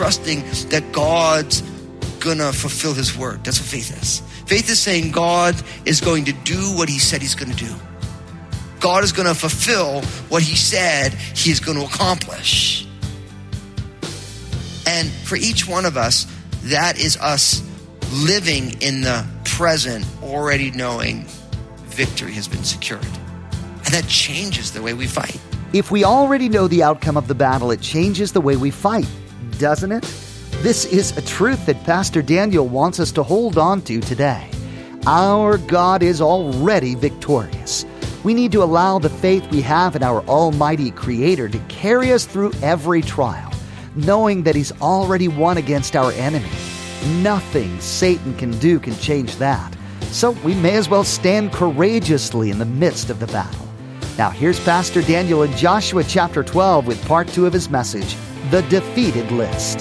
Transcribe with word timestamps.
trusting 0.00 0.40
that 0.70 0.82
God's 0.92 1.60
gonna 2.20 2.54
fulfill 2.54 2.94
his 2.94 3.14
word. 3.18 3.44
That's 3.44 3.60
what 3.60 3.68
faith 3.68 3.90
is. 4.00 4.20
Faith 4.46 4.70
is 4.70 4.80
saying 4.80 5.12
God 5.12 5.54
is 5.84 6.00
going 6.00 6.24
to 6.24 6.32
do 6.32 6.74
what 6.74 6.88
he 6.88 6.98
said 6.98 7.20
he's 7.20 7.34
gonna 7.34 7.52
do. 7.52 7.74
God 8.80 9.04
is 9.04 9.12
gonna 9.12 9.34
fulfill 9.34 10.02
what 10.28 10.42
he 10.42 10.56
said 10.56 11.12
he 11.12 11.50
is 11.50 11.60
gonna 11.60 11.84
accomplish. 11.84 12.86
And 14.86 15.10
for 15.10 15.36
each 15.36 15.68
one 15.68 15.84
of 15.84 15.96
us, 15.96 16.26
that 16.64 16.98
is 16.98 17.16
us 17.18 17.62
living 18.12 18.80
in 18.80 19.02
the 19.02 19.24
present, 19.44 20.04
already 20.22 20.70
knowing 20.70 21.26
victory 21.84 22.32
has 22.32 22.48
been 22.48 22.64
secured. 22.64 23.04
And 23.84 23.94
that 23.94 24.06
changes 24.08 24.72
the 24.72 24.82
way 24.82 24.94
we 24.94 25.06
fight. 25.06 25.38
If 25.72 25.90
we 25.90 26.02
already 26.02 26.48
know 26.48 26.66
the 26.66 26.82
outcome 26.82 27.16
of 27.16 27.28
the 27.28 27.34
battle, 27.34 27.70
it 27.70 27.80
changes 27.80 28.32
the 28.32 28.40
way 28.40 28.56
we 28.56 28.70
fight, 28.70 29.06
doesn't 29.58 29.92
it? 29.92 30.02
This 30.62 30.84
is 30.86 31.16
a 31.16 31.22
truth 31.22 31.66
that 31.66 31.84
Pastor 31.84 32.22
Daniel 32.22 32.66
wants 32.66 32.98
us 32.98 33.12
to 33.12 33.22
hold 33.22 33.56
on 33.56 33.82
to 33.82 34.00
today. 34.00 34.50
Our 35.06 35.58
God 35.58 36.02
is 36.02 36.20
already 36.20 36.94
victorious. 36.94 37.84
We 38.22 38.34
need 38.34 38.52
to 38.52 38.62
allow 38.62 38.98
the 38.98 39.08
faith 39.08 39.50
we 39.50 39.62
have 39.62 39.96
in 39.96 40.02
our 40.02 40.20
Almighty 40.24 40.90
Creator 40.90 41.48
to 41.48 41.58
carry 41.68 42.12
us 42.12 42.26
through 42.26 42.52
every 42.62 43.00
trial, 43.00 43.50
knowing 43.96 44.42
that 44.42 44.54
He's 44.54 44.72
already 44.82 45.26
won 45.26 45.56
against 45.56 45.96
our 45.96 46.12
enemy. 46.12 46.50
Nothing 47.22 47.80
Satan 47.80 48.36
can 48.36 48.50
do 48.58 48.78
can 48.78 48.94
change 48.96 49.36
that. 49.36 49.74
So 50.10 50.32
we 50.44 50.54
may 50.54 50.76
as 50.76 50.90
well 50.90 51.04
stand 51.04 51.52
courageously 51.52 52.50
in 52.50 52.58
the 52.58 52.66
midst 52.66 53.08
of 53.08 53.20
the 53.20 53.26
battle. 53.28 53.66
Now, 54.18 54.28
here's 54.28 54.60
Pastor 54.60 55.00
Daniel 55.00 55.44
in 55.44 55.56
Joshua 55.56 56.04
chapter 56.04 56.44
12 56.44 56.86
with 56.86 57.02
part 57.06 57.26
two 57.28 57.46
of 57.46 57.54
his 57.54 57.70
message 57.70 58.16
The 58.50 58.60
Defeated 58.68 59.32
List. 59.32 59.78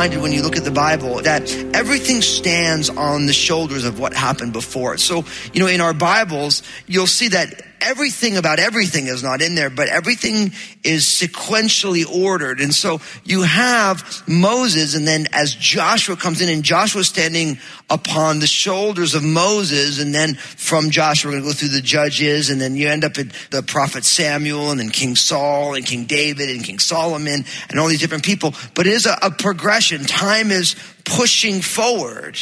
Reminded 0.00 0.22
when 0.22 0.32
you 0.32 0.42
look 0.42 0.56
at 0.56 0.64
the 0.64 0.70
Bible 0.70 1.20
that 1.20 1.52
everything 1.74 2.22
stands 2.22 2.88
on 2.88 3.26
the 3.26 3.34
shoulders 3.34 3.84
of 3.84 4.00
what 4.00 4.14
happened 4.14 4.50
before. 4.50 4.96
So, 4.96 5.26
you 5.52 5.60
know, 5.60 5.66
in 5.66 5.82
our 5.82 5.92
Bibles, 5.92 6.62
you'll 6.86 7.06
see 7.06 7.28
that 7.28 7.62
everything 7.80 8.36
about 8.36 8.58
everything 8.58 9.06
is 9.06 9.22
not 9.22 9.42
in 9.42 9.54
there, 9.54 9.70
but 9.70 9.88
everything 9.88 10.52
is 10.84 11.04
sequentially 11.04 12.08
ordered. 12.08 12.60
And 12.60 12.74
so 12.74 13.00
you 13.24 13.42
have 13.42 14.22
Moses, 14.26 14.94
and 14.94 15.06
then 15.06 15.26
as 15.32 15.54
Joshua 15.54 16.16
comes 16.16 16.40
in, 16.40 16.48
and 16.48 16.62
Joshua 16.62 17.04
standing 17.04 17.58
upon 17.88 18.38
the 18.38 18.46
shoulders 18.46 19.14
of 19.14 19.24
Moses, 19.24 20.00
and 20.00 20.14
then 20.14 20.34
from 20.34 20.90
Joshua, 20.90 21.30
we're 21.30 21.40
going 21.40 21.42
to 21.44 21.48
go 21.50 21.52
through 21.54 21.68
the 21.68 21.80
judges, 21.80 22.50
and 22.50 22.60
then 22.60 22.76
you 22.76 22.88
end 22.88 23.04
up 23.04 23.18
at 23.18 23.26
the 23.50 23.62
prophet 23.62 24.04
Samuel, 24.04 24.70
and 24.70 24.80
then 24.80 24.90
King 24.90 25.16
Saul, 25.16 25.74
and 25.74 25.84
King 25.84 26.04
David, 26.04 26.50
and 26.50 26.64
King 26.64 26.78
Solomon, 26.78 27.44
and 27.68 27.80
all 27.80 27.88
these 27.88 28.00
different 28.00 28.24
people. 28.24 28.54
But 28.74 28.86
it 28.86 28.92
is 28.92 29.06
a, 29.06 29.18
a 29.22 29.30
progression. 29.30 30.04
Time 30.04 30.50
is 30.50 30.76
pushing 31.04 31.60
forward. 31.60 32.38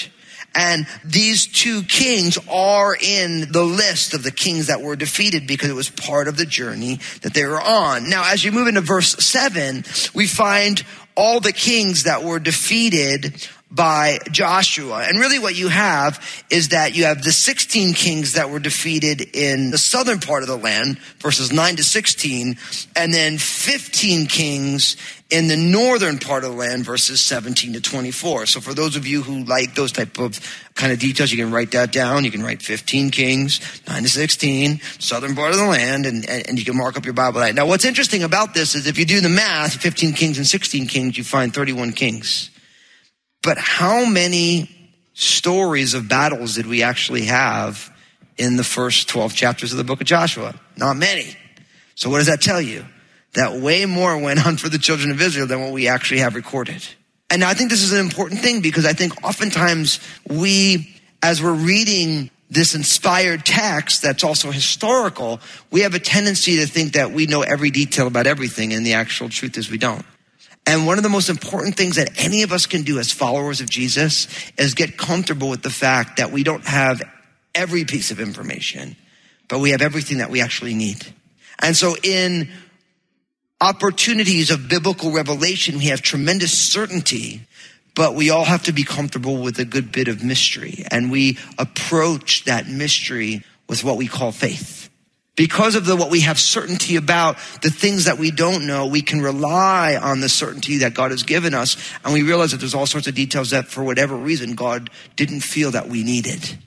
And 0.55 0.87
these 1.05 1.47
two 1.47 1.83
kings 1.83 2.39
are 2.51 2.97
in 2.97 3.53
the 3.53 3.63
list 3.63 4.15
of 4.15 4.23
the 4.23 4.33
kings 4.33 4.67
that 4.67 4.81
were 4.81 4.97
defeated 4.97 5.47
because 5.47 5.69
it 5.69 5.75
was 5.75 5.91
part 5.91 6.27
of 6.27 6.37
the 6.37 6.47
journey 6.47 6.99
that 7.23 7.35
they 7.35 7.45
were 7.45 7.61
on. 7.61 8.09
Now, 8.09 8.25
as 8.33 8.45
you 8.45 8.51
move 8.51 8.67
into 8.67 8.81
verse 8.81 9.15
seven, 9.25 9.85
we 10.15 10.27
find 10.27 10.85
all 11.15 11.41
the 11.41 11.53
kings 11.53 12.05
that 12.05 12.25
were 12.25 12.39
defeated 12.39 13.47
by 13.71 14.19
Joshua. 14.31 15.05
And 15.07 15.19
really 15.19 15.39
what 15.39 15.57
you 15.57 15.69
have 15.69 16.45
is 16.51 16.69
that 16.69 16.97
you 16.97 17.05
have 17.05 17.23
the 17.23 17.33
16 17.33 17.93
kings 17.95 18.33
that 18.33 18.51
were 18.51 18.59
defeated 18.59 19.37
in 19.37 19.71
the 19.71 19.79
southern 19.79 20.21
part 20.21 20.43
of 20.43 20.49
the 20.49 20.57
land, 20.57 20.99
verses 21.19 21.53
9 21.53 21.77
to 21.77 21.85
16, 21.85 22.57
and 22.97 23.13
then 23.13 23.37
15 23.37 24.27
kings 24.27 24.97
in 25.31 25.49
the 25.49 25.57
northern 25.57 26.19
part 26.19 26.45
of 26.45 26.53
the 26.53 26.57
land, 26.57 26.87
verses 26.87 27.21
17 27.21 27.75
to 27.75 27.81
24. 27.83 28.47
So 28.47 28.61
for 28.61 28.73
those 28.73 28.97
of 28.97 29.07
you 29.07 29.21
who 29.21 29.45
like 29.45 29.75
those 29.75 29.93
type 29.93 30.19
of 30.19 30.41
kind 30.75 30.91
of 30.91 30.99
details, 30.99 31.31
you 31.31 31.37
can 31.37 31.53
write 31.53 31.73
that 31.73 31.93
down. 31.93 32.25
You 32.25 32.31
can 32.31 32.43
write 32.43 32.63
15 32.63 33.11
kings, 33.11 33.61
9 33.87 34.03
to 34.03 34.09
16, 34.09 34.81
southern 34.99 35.35
part 35.35 35.53
of 35.53 35.59
the 35.59 35.67
land, 35.67 36.07
and, 36.07 36.27
and 36.27 36.59
you 36.59 36.65
can 36.65 36.77
mark 36.79 36.97
up 36.97 37.05
your 37.05 37.13
Bible. 37.13 37.41
Now 37.53 37.67
what's 37.67 37.85
interesting 37.85 38.23
about 38.23 38.55
this 38.55 38.75
is 38.75 38.87
if 38.87 38.99
you 38.99 39.05
do 39.05 39.21
the 39.21 39.29
math, 39.29 39.75
15 39.75 40.15
kings 40.15 40.39
and 40.39 40.47
16 40.47 40.87
kings, 40.87 41.19
you 41.19 41.25
find 41.25 41.53
31 41.53 41.93
kings. 41.93 42.51
But 43.49 43.57
how 43.57 44.05
many 44.05 44.69
stories 45.15 45.95
of 45.95 46.07
battles 46.07 46.57
did 46.57 46.67
we 46.67 46.83
actually 46.83 47.25
have 47.25 47.91
in 48.37 48.59
the 48.59 48.63
first 48.63 49.09
12 49.09 49.35
chapters 49.35 49.73
of 49.73 49.79
the 49.79 49.85
book 49.85 50.03
of 50.03 50.07
Joshua? 50.07 50.55
Not 50.77 50.99
many. 50.99 51.35
So 51.95 52.11
what 52.11 52.19
does 52.19 52.27
that 52.27 52.43
tell 52.43 52.61
you? 52.61 52.85
That 53.33 53.55
way 53.55 53.87
more 53.87 54.19
went 54.19 54.47
on 54.47 54.59
for 54.59 54.69
the 54.69 54.77
children 54.77 55.11
of 55.11 55.23
Israel 55.23 55.47
than 55.47 55.63
what 55.63 55.73
we 55.73 55.89
actually 55.89 56.21
have 56.21 56.35
recorded. 56.35 56.87
And 57.31 57.43
I 57.43 57.55
think 57.55 57.71
this 57.71 57.83
is 57.83 57.95
an 57.95 58.01
important 58.01 58.43
thing 58.43 58.61
because 58.61 58.85
I 58.85 58.93
think 58.93 59.25
oftentimes 59.25 59.99
we, 60.29 60.95
as 61.23 61.43
we're 61.43 61.55
reading 61.55 62.29
this 62.51 62.75
inspired 62.75 63.47
text 63.47 64.03
that's 64.03 64.25
also 64.25 64.51
historical, 64.51 65.41
we 65.71 65.81
have 65.81 65.95
a 65.95 65.99
tendency 65.99 66.59
to 66.59 66.67
think 66.67 66.93
that 66.93 67.13
we 67.13 67.25
know 67.25 67.41
every 67.41 67.71
detail 67.71 68.09
about 68.09 68.27
everything 68.27 68.75
and 68.75 68.85
the 68.85 68.93
actual 68.93 69.31
truth 69.31 69.57
is 69.57 69.71
we 69.71 69.79
don't. 69.79 70.05
And 70.69 70.87
one 70.87 70.99
of 70.99 71.03
the 71.03 71.09
most 71.09 71.31
important 71.31 71.77
things 71.77 71.97
that 71.97 72.11
any 72.23 72.43
of 72.43 72.53
us 72.53 72.67
can 72.67 72.83
do 72.83 72.99
as 72.99 73.11
followers 73.11 73.63
of 73.63 73.71
Jesus 73.71 74.29
is 74.59 74.75
get 74.75 74.99
comfortable 74.99 75.49
with 75.49 75.63
the 75.63 75.71
fact 75.71 76.19
that 76.19 76.31
we 76.31 76.45
don't 76.45 76.67
have 76.67 77.01
every 77.55 77.87
piece 77.87 78.11
of 78.11 78.21
information, 78.21 78.95
but 79.49 79.61
we 79.61 79.71
have 79.71 79.81
everything 79.81 80.19
that 80.19 80.29
we 80.29 80.43
actually 80.43 80.75
need. 80.75 81.07
And 81.59 81.75
so 81.75 81.97
in 82.03 82.51
opportunities 83.63 84.51
of 84.51 84.69
biblical 84.69 85.11
revelation, 85.11 85.79
we 85.79 85.87
have 85.87 86.03
tremendous 86.03 86.53
certainty, 86.53 87.41
but 87.95 88.15
we 88.15 88.29
all 88.29 88.45
have 88.45 88.65
to 88.65 88.73
be 88.73 88.85
comfortable 88.85 89.39
with 89.39 89.59
a 89.59 89.65
good 89.65 89.91
bit 89.91 90.07
of 90.07 90.23
mystery. 90.23 90.85
And 90.91 91.11
we 91.11 91.39
approach 91.57 92.45
that 92.45 92.69
mystery 92.69 93.43
with 93.71 93.85
what 93.85 93.97
we 93.97 94.07
call 94.07 94.33
faith. 94.33 94.78
Because 95.39 95.77
of 95.77 95.87
the, 95.87 95.95
what 95.95 96.11
we 96.11 96.23
have 96.23 96.37
certainty 96.37 96.97
about, 96.97 97.39
the 97.63 97.71
things 97.71 98.07
that 98.07 98.19
we 98.19 98.33
don't 98.33 98.67
know, 98.67 98.87
we 98.87 99.03
can 99.03 99.21
rely 99.21 99.95
on 99.95 100.19
the 100.19 100.29
certainty 100.29 100.79
that 100.79 100.95
God 100.95 101.13
has 101.13 101.23
given 101.23 101.55
us. 101.55 101.77
And 102.05 102.13
we 102.13 102.23
realize 102.23 102.51
that 102.51 102.57
there's 102.57 102.75
all 102.75 102.87
sorts 102.87 103.07
of 103.07 103.15
details 103.15 103.51
that 103.51 103.69
for 103.69 103.85
whatever 103.85 104.17
reason, 104.17 104.57
God 104.57 104.91
didn't 105.15 105.43
feel 105.43 105.71
that 105.71 105.89
we 105.89 106.03
needed. 106.03 106.59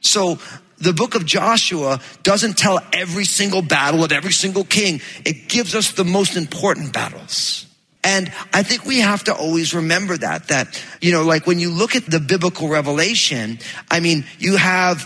So 0.00 0.38
the 0.78 0.92
book 0.92 1.16
of 1.16 1.26
Joshua 1.26 2.00
doesn't 2.22 2.56
tell 2.56 2.78
every 2.92 3.24
single 3.24 3.62
battle 3.62 4.04
of 4.04 4.12
every 4.12 4.32
single 4.32 4.62
king. 4.62 5.00
It 5.26 5.48
gives 5.48 5.74
us 5.74 5.90
the 5.90 6.04
most 6.04 6.36
important 6.36 6.92
battles. 6.92 7.66
And 8.04 8.30
I 8.52 8.62
think 8.62 8.84
we 8.84 9.00
have 9.00 9.24
to 9.24 9.34
always 9.34 9.74
remember 9.74 10.16
that, 10.18 10.46
that, 10.48 10.80
you 11.00 11.10
know, 11.10 11.24
like 11.24 11.48
when 11.48 11.58
you 11.58 11.70
look 11.70 11.96
at 11.96 12.06
the 12.06 12.20
biblical 12.20 12.68
revelation, 12.68 13.58
I 13.90 13.98
mean, 13.98 14.24
you 14.38 14.54
have 14.54 15.04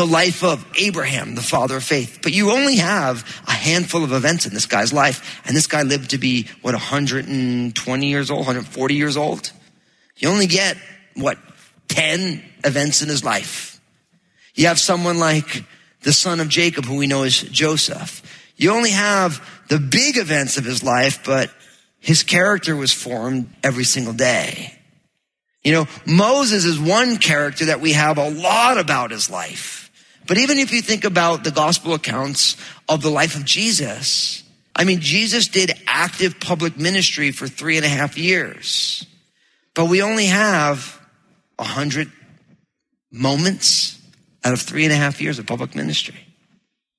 the 0.00 0.06
life 0.06 0.42
of 0.42 0.64
Abraham, 0.78 1.34
the 1.34 1.42
father 1.42 1.76
of 1.76 1.84
faith. 1.84 2.20
But 2.22 2.32
you 2.32 2.52
only 2.52 2.76
have 2.76 3.22
a 3.46 3.52
handful 3.52 4.02
of 4.02 4.14
events 4.14 4.46
in 4.46 4.54
this 4.54 4.64
guy's 4.64 4.94
life. 4.94 5.42
And 5.44 5.54
this 5.54 5.66
guy 5.66 5.82
lived 5.82 6.12
to 6.12 6.18
be, 6.18 6.48
what, 6.62 6.72
120 6.72 8.06
years 8.06 8.30
old, 8.30 8.38
140 8.38 8.94
years 8.94 9.18
old? 9.18 9.52
You 10.16 10.30
only 10.30 10.46
get, 10.46 10.78
what, 11.16 11.36
10 11.88 12.42
events 12.64 13.02
in 13.02 13.10
his 13.10 13.22
life. 13.22 13.78
You 14.54 14.68
have 14.68 14.78
someone 14.78 15.18
like 15.18 15.66
the 16.00 16.14
son 16.14 16.40
of 16.40 16.48
Jacob, 16.48 16.86
who 16.86 16.96
we 16.96 17.06
know 17.06 17.24
as 17.24 17.38
Joseph. 17.38 18.22
You 18.56 18.70
only 18.70 18.92
have 18.92 19.46
the 19.68 19.78
big 19.78 20.16
events 20.16 20.56
of 20.56 20.64
his 20.64 20.82
life, 20.82 21.26
but 21.26 21.50
his 21.98 22.22
character 22.22 22.74
was 22.74 22.90
formed 22.90 23.52
every 23.62 23.84
single 23.84 24.14
day. 24.14 24.78
You 25.62 25.72
know, 25.72 25.88
Moses 26.06 26.64
is 26.64 26.80
one 26.80 27.18
character 27.18 27.66
that 27.66 27.82
we 27.82 27.92
have 27.92 28.16
a 28.16 28.30
lot 28.30 28.78
about 28.78 29.10
his 29.10 29.28
life. 29.28 29.79
But 30.30 30.38
even 30.38 30.60
if 30.60 30.70
you 30.70 30.80
think 30.80 31.02
about 31.02 31.42
the 31.42 31.50
gospel 31.50 31.92
accounts 31.92 32.56
of 32.88 33.02
the 33.02 33.10
life 33.10 33.34
of 33.34 33.44
Jesus, 33.44 34.44
I 34.76 34.84
mean, 34.84 35.00
Jesus 35.00 35.48
did 35.48 35.72
active 35.88 36.38
public 36.38 36.76
ministry 36.76 37.32
for 37.32 37.48
three 37.48 37.76
and 37.76 37.84
a 37.84 37.88
half 37.88 38.16
years, 38.16 39.04
but 39.74 39.86
we 39.86 40.02
only 40.02 40.26
have 40.26 41.04
a 41.58 41.64
hundred 41.64 42.12
moments 43.10 44.00
out 44.44 44.52
of 44.52 44.60
three 44.60 44.84
and 44.84 44.92
a 44.92 44.96
half 44.96 45.20
years 45.20 45.40
of 45.40 45.48
public 45.48 45.74
ministry. 45.74 46.14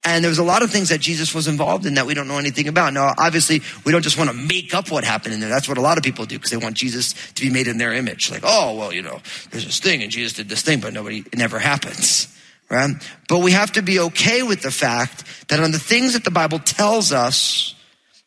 And 0.04 0.26
there 0.26 0.30
was 0.30 0.40
a 0.40 0.44
lot 0.44 0.62
of 0.62 0.70
things 0.70 0.90
that 0.90 1.00
Jesus 1.00 1.34
was 1.34 1.48
involved 1.48 1.86
in 1.86 1.94
that 1.94 2.06
we 2.06 2.14
don't 2.14 2.28
know 2.28 2.38
anything 2.38 2.68
about. 2.68 2.92
Now, 2.92 3.14
obviously, 3.18 3.62
we 3.86 3.94
don't 3.94 4.02
just 4.02 4.18
want 4.18 4.30
to 4.30 4.36
make 4.36 4.74
up 4.74 4.92
what 4.92 5.06
happened 5.06 5.36
in 5.36 5.40
there. 5.40 5.48
That's 5.48 5.70
what 5.70 5.78
a 5.78 5.82
lot 5.82 5.98
of 5.98 6.04
people 6.04 6.26
do 6.26 6.36
because 6.36 6.52
they 6.52 6.58
want 6.58 6.76
Jesus 6.76 7.14
to 7.36 7.42
be 7.42 7.50
made 7.50 7.70
in 7.70 7.78
their 7.78 7.94
image. 7.94 8.30
Like, 8.30 8.42
oh, 8.44 8.76
well, 8.76 8.92
you 8.92 9.02
know, 9.02 9.22
there's 9.52 9.64
this 9.64 9.80
thing 9.80 10.04
and 10.04 10.12
Jesus 10.12 10.34
did 10.34 10.50
this 10.50 10.64
thing, 10.64 10.82
but 10.82 10.92
nobody, 10.92 11.20
it 11.20 11.38
never 11.38 11.60
happens. 11.60 12.28
Right? 12.72 12.96
But 13.28 13.40
we 13.40 13.52
have 13.52 13.74
to 13.74 13.82
be 13.82 14.00
okay 14.00 14.44
with 14.44 14.62
the 14.62 14.72
fact 14.72 15.26
that 15.50 15.60
on 15.60 15.72
the 15.72 15.80
things 15.80 16.14
that 16.14 16.24
the 16.24 16.32
Bible 16.32 16.58
tells 16.58 17.12
us, 17.12 17.76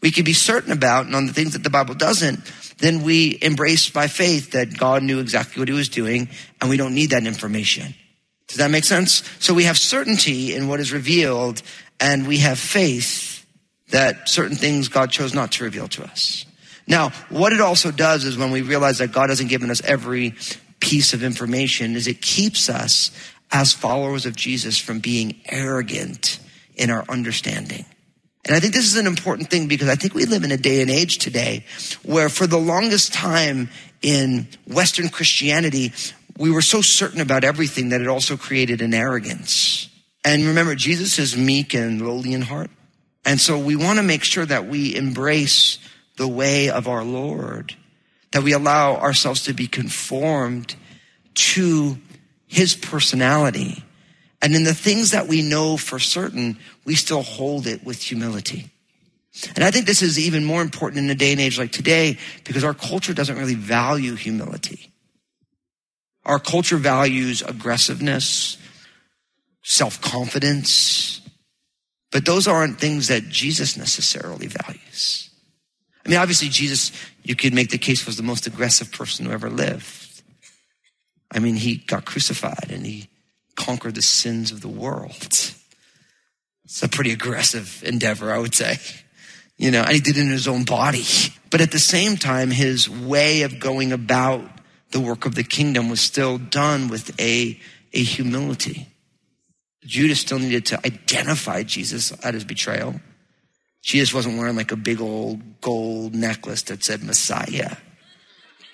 we 0.03 0.11
can 0.11 0.23
be 0.23 0.35
certain 0.35 0.71
about, 0.71 1.07
and 1.07 1.15
on 1.15 1.25
the 1.25 1.33
things 1.33 1.55
that 1.55 1.63
the 1.63 1.71
Bible 1.71 1.95
doesn't, 1.95 2.41
then 2.77 3.03
we 3.03 3.39
embrace 3.41 3.89
by 3.89 4.07
faith 4.07 4.51
that 4.51 4.77
God 4.77 5.03
knew 5.03 5.19
exactly 5.19 5.61
what 5.61 5.69
he 5.69 5.75
was 5.75 5.89
doing, 5.89 6.29
and 6.61 6.69
we 6.69 6.77
don't 6.77 6.95
need 6.95 7.11
that 7.11 7.27
information. 7.27 7.95
Does 8.49 8.59
that 8.59 8.71
make 8.71 8.85
sense? 8.85 9.23
So 9.39 9.55
we 9.55 9.65
have 9.65 9.79
certainty 9.79 10.55
in 10.55 10.69
what 10.69 10.79
is 10.79 10.93
revealed, 10.93 11.63
and 11.99 12.27
we 12.27 12.37
have 12.39 12.59
faith 12.59 13.47
that 13.89 14.29
certain 14.29 14.59
things 14.59 14.89
God 14.89 15.11
chose 15.11 15.33
not 15.33 15.53
to 15.53 15.65
reveal 15.65 15.89
to 15.89 16.05
us. 16.05 16.45
Now, 16.87 17.13
what 17.31 17.55
it 17.55 17.63
also 17.63 17.91
does 17.91 18.27
is 18.27 18.37
when 18.37 18.51
we 18.51 18.61
realize 18.61 18.99
that 18.99 19.11
God 19.11 19.31
hasn't 19.31 19.49
given 19.49 19.71
us 19.71 19.81
every 19.83 20.35
piece 20.81 21.15
of 21.15 21.25
information, 21.25 21.97
is 21.97 22.07
it 22.07 22.21
keeps 22.21 22.69
us 22.69 23.11
as 23.55 23.73
followers 23.73 24.27
of 24.27 24.35
Jesus 24.35 24.77
from 24.77 24.99
being 24.99 25.41
arrogant 25.47 26.41
in 26.75 26.91
our 26.91 27.05
understanding. 27.09 27.87
And 28.45 28.55
I 28.55 28.59
think 28.59 28.75
this 28.75 28.85
is 28.85 28.97
an 28.97 29.07
important 29.07 29.49
thing 29.49 29.69
because 29.69 29.89
I 29.89 29.95
think 29.95 30.13
we 30.13 30.27
live 30.27 30.43
in 30.43 30.51
a 30.51 30.57
day 30.57 30.83
and 30.83 30.91
age 30.91 31.19
today 31.19 31.65
where 32.03 32.29
for 32.29 32.49
the 32.49 32.59
longest 32.59 33.15
time 33.15 33.71
in 34.03 34.49
Western 34.67 35.09
Christianity, 35.09 35.93
we 36.37 36.51
were 36.51 36.61
so 36.61 36.83
certain 36.83 37.21
about 37.21 37.45
everything 37.45 37.91
that 37.91 38.01
it 38.01 38.09
also 38.09 38.37
created 38.37 38.83
an 38.83 38.93
arrogance. 38.93 39.89
And 40.25 40.45
remember, 40.47 40.75
Jesus 40.75 41.21
is 41.21 41.37
meek 41.37 41.75
and 41.75 42.03
lowly 42.03 42.35
in 42.35 42.43
heart. 42.43 42.71
And 43.25 43.41
so 43.41 43.57
we 43.57 43.77
want 43.77 43.99
to 43.99 44.03
make 44.03 44.25
sure 44.25 44.45
that 44.45 44.67
we 44.67 44.97
embrace 44.97 45.79
the 46.17 46.29
way 46.29 46.71
of 46.71 46.89
our 46.89 47.05
Lord, 47.05 47.75
that 48.33 48.43
we 48.43 48.53
allow 48.53 48.97
ourselves 48.97 49.45
to 49.45 49.55
be 49.55 49.69
conformed 49.69 50.75
to 51.35 51.99
his 52.55 52.77
personality. 52.77 53.83
And 54.41 54.55
in 54.55 54.63
the 54.63 54.75
things 54.75 55.11
that 55.11 55.27
we 55.27 55.43
know 55.43 55.77
for 55.77 55.99
certain, 55.99 56.59
we 56.85 56.95
still 56.95 57.23
hold 57.23 57.67
it 57.67 57.83
with 57.85 58.01
humility. 58.01 58.71
And 59.57 59.65
I 59.65 59.73
think 59.73 59.87
this 59.87 60.03
is 60.03 60.19
even 60.19 60.45
more 60.45 60.63
important 60.63 61.05
in 61.05 61.11
a 61.11 61.17
day 61.17 61.33
and 61.33 61.41
age 61.41 61.59
like 61.59 61.73
today 61.73 62.19
because 62.45 62.63
our 62.63 62.75
culture 62.75 63.13
doesn't 63.13 63.37
really 63.37 63.57
value 63.57 64.15
humility. 64.15 64.93
Our 66.25 66.39
culture 66.39 66.77
values 66.77 67.43
aggressiveness, 67.43 68.57
self-confidence, 69.63 71.21
but 72.13 72.25
those 72.25 72.47
aren't 72.47 72.79
things 72.79 73.09
that 73.09 73.29
Jesus 73.29 73.77
necessarily 73.77 74.47
values. 74.47 75.29
I 76.07 76.09
mean, 76.09 76.19
obviously 76.19 76.49
Jesus, 76.49 76.93
you 77.25 77.35
could 77.35 77.53
make 77.53 77.71
the 77.71 77.79
case 77.79 78.07
was 78.07 78.17
the 78.17 78.23
most 78.23 78.47
aggressive 78.47 78.93
person 78.93 79.27
who 79.27 79.33
ever 79.33 79.51
lived. 79.51 80.04
I 81.35 81.41
mean, 81.41 81.57
he 81.57 81.77
got 81.77 82.05
crucified 82.05 82.71
and 82.71 82.87
he 82.87 83.09
conquered 83.57 83.97
the 83.97 84.03
sins 84.03 84.53
of 84.53 84.61
the 84.61 84.69
world. 84.69 85.29
It's 86.65 86.83
a 86.83 86.89
pretty 86.89 87.13
aggressive 87.13 87.83
endeavor, 87.85 88.33
I 88.33 88.39
would 88.39 88.55
say. 88.55 88.79
You 89.57 89.71
know, 89.71 89.83
and 89.83 89.93
he 89.93 90.01
did 90.01 90.17
it 90.17 90.23
in 90.23 90.31
his 90.31 90.49
own 90.49 90.65
body. 90.65 91.05
But 91.51 91.61
at 91.61 91.71
the 91.71 91.79
same 91.79 92.17
time, 92.17 92.51
his 92.51 92.89
way 92.89 93.43
of 93.43 93.61
going 93.61 93.93
about 93.93 94.43
the 94.91 95.01
work 95.01 95.27
of 95.27 95.35
the 95.35 95.45
kingdom 95.45 95.89
was 95.89 96.01
still 96.01 96.39
done 96.39 96.89
with 96.89 97.19
a, 97.21 97.59
a 97.93 98.03
humility. 98.03 98.89
Judas 99.85 100.21
still 100.21 100.39
needed 100.39 100.67
to 100.67 100.87
identify 100.87 101.63
Jesus 101.63 102.13
at 102.25 102.35
his 102.35 102.45
betrayal. 102.45 103.01
Jesus 103.83 104.15
wasn't 104.15 104.39
wearing 104.39 104.57
like 104.57 104.73
a 104.73 104.77
big 104.77 105.01
old 105.01 105.61
gold 105.61 106.15
necklace 106.15 106.63
that 106.63 106.83
said 106.83 107.03
Messiah, 107.03 107.77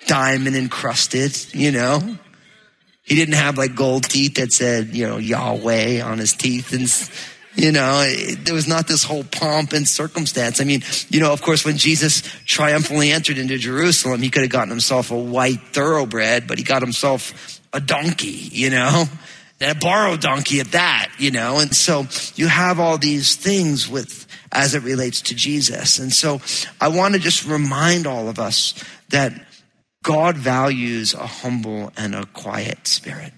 diamond 0.07 0.55
encrusted, 0.55 1.53
you 1.53 1.71
know? 1.71 2.17
He 3.03 3.15
didn't 3.15 3.35
have 3.35 3.57
like 3.57 3.75
gold 3.75 4.03
teeth 4.03 4.35
that 4.35 4.53
said, 4.53 4.89
you 4.95 5.07
know, 5.07 5.17
Yahweh 5.17 6.01
on 6.01 6.17
his 6.19 6.33
teeth 6.33 6.71
and, 6.73 6.87
you 7.55 7.71
know, 7.71 8.03
it, 8.05 8.45
there 8.45 8.53
was 8.53 8.67
not 8.67 8.87
this 8.87 9.03
whole 9.03 9.23
pomp 9.23 9.73
and 9.73 9.87
circumstance. 9.87 10.61
I 10.61 10.63
mean, 10.63 10.83
you 11.09 11.19
know, 11.19 11.33
of 11.33 11.41
course, 11.41 11.65
when 11.65 11.77
Jesus 11.77 12.21
triumphantly 12.45 13.11
entered 13.11 13.37
into 13.37 13.57
Jerusalem, 13.57 14.21
he 14.21 14.29
could 14.29 14.43
have 14.43 14.51
gotten 14.51 14.69
himself 14.69 15.11
a 15.11 15.17
white 15.17 15.61
thoroughbred, 15.73 16.47
but 16.47 16.57
he 16.57 16.63
got 16.63 16.81
himself 16.81 17.59
a 17.73 17.79
donkey, 17.79 18.27
you 18.27 18.69
know, 18.69 19.05
and 19.59 19.77
a 19.77 19.79
borrowed 19.79 20.21
donkey 20.21 20.59
at 20.59 20.71
that, 20.71 21.11
you 21.17 21.31
know, 21.31 21.59
and 21.59 21.75
so 21.75 22.05
you 22.35 22.47
have 22.47 22.79
all 22.79 22.97
these 22.97 23.35
things 23.35 23.89
with, 23.89 24.27
as 24.51 24.75
it 24.75 24.83
relates 24.83 25.21
to 25.21 25.35
Jesus. 25.35 25.99
And 25.99 26.13
so 26.13 26.41
I 26.79 26.89
want 26.89 27.15
to 27.15 27.19
just 27.19 27.45
remind 27.45 28.07
all 28.07 28.29
of 28.29 28.39
us 28.39 28.73
that 29.09 29.33
God 30.03 30.37
values 30.37 31.13
a 31.13 31.27
humble 31.27 31.91
and 31.95 32.15
a 32.15 32.25
quiet 32.25 32.87
spirit. 32.87 33.33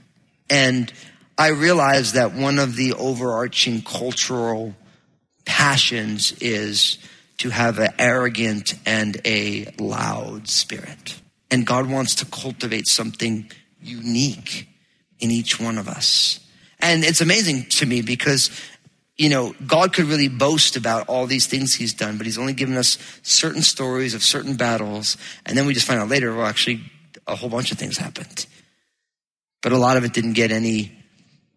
And 0.49 0.91
I 1.37 1.49
realize 1.49 2.13
that 2.13 2.33
one 2.33 2.59
of 2.59 2.75
the 2.75 2.93
overarching 2.93 3.81
cultural 3.81 4.75
passions 5.45 6.31
is 6.39 6.99
to 7.39 7.49
have 7.49 7.79
an 7.79 7.93
arrogant 7.99 8.75
and 8.85 9.19
a 9.25 9.73
loud 9.77 10.47
spirit. 10.47 11.19
And 11.51 11.67
God 11.67 11.89
wants 11.89 12.15
to 12.15 12.25
cultivate 12.25 12.87
something 12.87 13.51
unique 13.81 14.67
in 15.19 15.31
each 15.31 15.59
one 15.59 15.77
of 15.77 15.87
us. 15.87 16.39
And 16.79 17.03
it's 17.03 17.21
amazing 17.21 17.65
to 17.71 17.85
me 17.85 18.01
because 18.01 18.49
you 19.17 19.29
know, 19.29 19.53
God 19.65 19.93
could 19.93 20.05
really 20.05 20.27
boast 20.27 20.75
about 20.75 21.07
all 21.07 21.27
these 21.27 21.45
things 21.45 21.75
he's 21.75 21.93
done, 21.93 22.17
but 22.17 22.25
he's 22.25 22.39
only 22.39 22.53
given 22.53 22.75
us 22.75 22.97
certain 23.21 23.61
stories 23.61 24.13
of 24.15 24.23
certain 24.23 24.55
battles. 24.55 25.17
And 25.45 25.57
then 25.57 25.65
we 25.65 25.73
just 25.73 25.85
find 25.85 25.99
out 25.99 26.09
later, 26.09 26.35
well, 26.35 26.45
actually, 26.45 26.81
a 27.27 27.35
whole 27.35 27.49
bunch 27.49 27.71
of 27.71 27.77
things 27.77 27.97
happened. 27.97 28.45
But 29.61 29.71
a 29.71 29.77
lot 29.77 29.97
of 29.97 30.03
it 30.03 30.13
didn't 30.13 30.33
get 30.33 30.51
any 30.51 30.91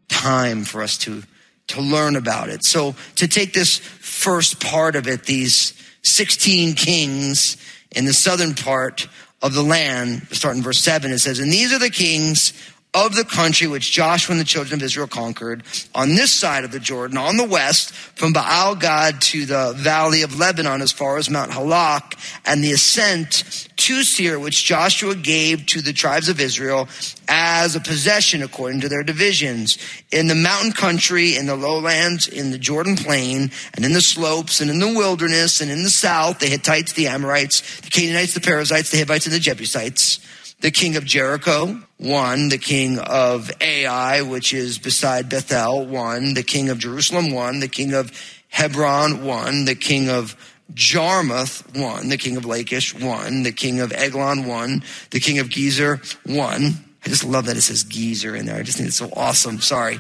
time 0.09 0.65
for 0.65 0.83
us 0.83 0.99
to, 0.99 1.23
to 1.69 1.81
learn 1.81 2.17
about 2.17 2.51
it. 2.51 2.65
So 2.65 2.95
to 3.17 3.27
take 3.27 3.53
this 3.53 3.79
first 3.79 4.63
part 4.63 4.95
of 4.95 5.09
it, 5.09 5.25
these 5.25 5.73
16 6.03 6.75
kings 6.75 7.57
in 7.91 8.05
the 8.05 8.13
southern 8.13 8.55
part 8.55 9.09
of 9.43 9.55
the 9.55 9.63
land, 9.63 10.29
starting 10.31 10.63
verse 10.63 10.79
seven, 10.79 11.11
it 11.11 11.19
says, 11.19 11.39
and 11.39 11.51
these 11.51 11.73
are 11.73 11.79
the 11.79 11.91
kings 11.91 12.53
of 12.97 13.15
the 13.15 13.25
country 13.25 13.67
which 13.67 13.93
Joshua 13.93 14.33
and 14.33 14.41
the 14.41 14.45
children 14.45 14.81
of 14.81 14.83
Israel 14.83 15.07
conquered 15.07 15.63
on 15.95 16.15
this 16.15 16.33
side 16.33 16.65
of 16.65 16.73
the 16.73 16.81
Jordan, 16.81 17.19
on 17.19 17.37
the 17.37 17.45
west, 17.45 17.93
from 17.93 18.33
Baal 18.33 18.75
Gad 18.75 19.21
to 19.21 19.45
the 19.45 19.75
valley 19.77 20.23
of 20.23 20.39
Lebanon 20.39 20.81
as 20.81 20.93
far 20.93 21.19
as 21.19 21.29
Mount 21.29 21.51
Halak, 21.51 22.19
and 22.47 22.65
the 22.65 22.73
ascent 22.73 23.69
to 23.77 24.03
Seir, 24.03 24.41
which 24.41 24.65
Joshua 24.65 25.15
gave 25.15 25.67
to 25.67 25.83
the 25.83 25.93
tribes 25.93 26.31
of 26.31 26.41
Israel 26.41 26.89
as 27.29 27.77
a 27.77 27.81
possession 27.81 28.43
according 28.43 28.81
to 28.81 28.89
their 28.89 29.03
divisions. 29.03 29.77
In 30.11 30.29
the 30.29 30.35
mountain 30.35 30.73
country, 30.73 31.37
in 31.37 31.45
the 31.45 31.57
lowlands, 31.57 32.27
in 32.27 32.51
the 32.51 32.59
Jordan 32.59 32.97
plain, 32.97 33.51
and 33.75 33.85
in 33.85 33.93
the 33.93 34.01
slopes, 34.01 34.63
and 34.63 34.71
in 34.71 34.79
the 34.79 34.87
wilderness, 34.87 35.61
and 35.61 35.71
in 35.71 35.83
the 35.83 35.91
south, 35.91 36.39
the 36.39 36.47
Hittites, 36.47 36.95
the 36.95 37.09
Amorites, 37.09 37.81
the 37.83 37.91
Canaanites, 37.91 38.33
the 38.33 38.41
Perizzites, 38.41 38.91
the 38.91 38.99
Hivites, 38.99 39.27
and 39.27 39.35
the 39.35 39.41
Jebusites 39.41 40.21
the 40.61 40.71
king 40.71 40.97
of 40.97 41.05
Jericho, 41.05 41.81
one, 41.99 42.49
the 42.49 42.59
king 42.59 42.99
of 42.99 43.51
Ai, 43.61 44.23
which 44.23 44.55
is 44.55 44.79
beside 44.79 45.29
Bethel, 45.29 45.87
one, 45.87 46.35
the 46.35 46.43
king 46.43 46.71
of 46.71 46.79
Jerusalem, 46.79 47.31
one, 47.31 47.61
the 47.61 47.69
king 47.69 47.93
of 47.93 48.11
Hebron, 48.49 49.25
one, 49.25 49.67
the 49.67 49.75
king 49.75 50.09
of 50.09 50.35
Jarmuth, 50.73 51.77
one, 51.77 52.09
the 52.09 52.17
king 52.17 52.37
of 52.37 52.45
Lachish, 52.45 52.95
one, 52.95 53.43
the 53.43 53.53
king 53.53 53.81
of 53.81 53.93
Eglon, 53.93 54.47
one, 54.47 54.83
the 55.11 55.21
king 55.21 55.39
of 55.39 55.49
Gezer, 55.49 56.01
one. 56.25 56.85
I 57.05 57.09
just 57.09 57.25
love 57.25 57.47
that 57.47 57.57
it 57.57 57.61
says 57.63 57.85
Gezer 57.85 58.37
in 58.37 58.47
there. 58.47 58.57
I 58.57 58.63
just 58.63 58.79
think 58.79 58.89
it's 58.89 58.97
so 58.97 59.11
awesome. 59.15 59.61
Sorry. 59.61 59.99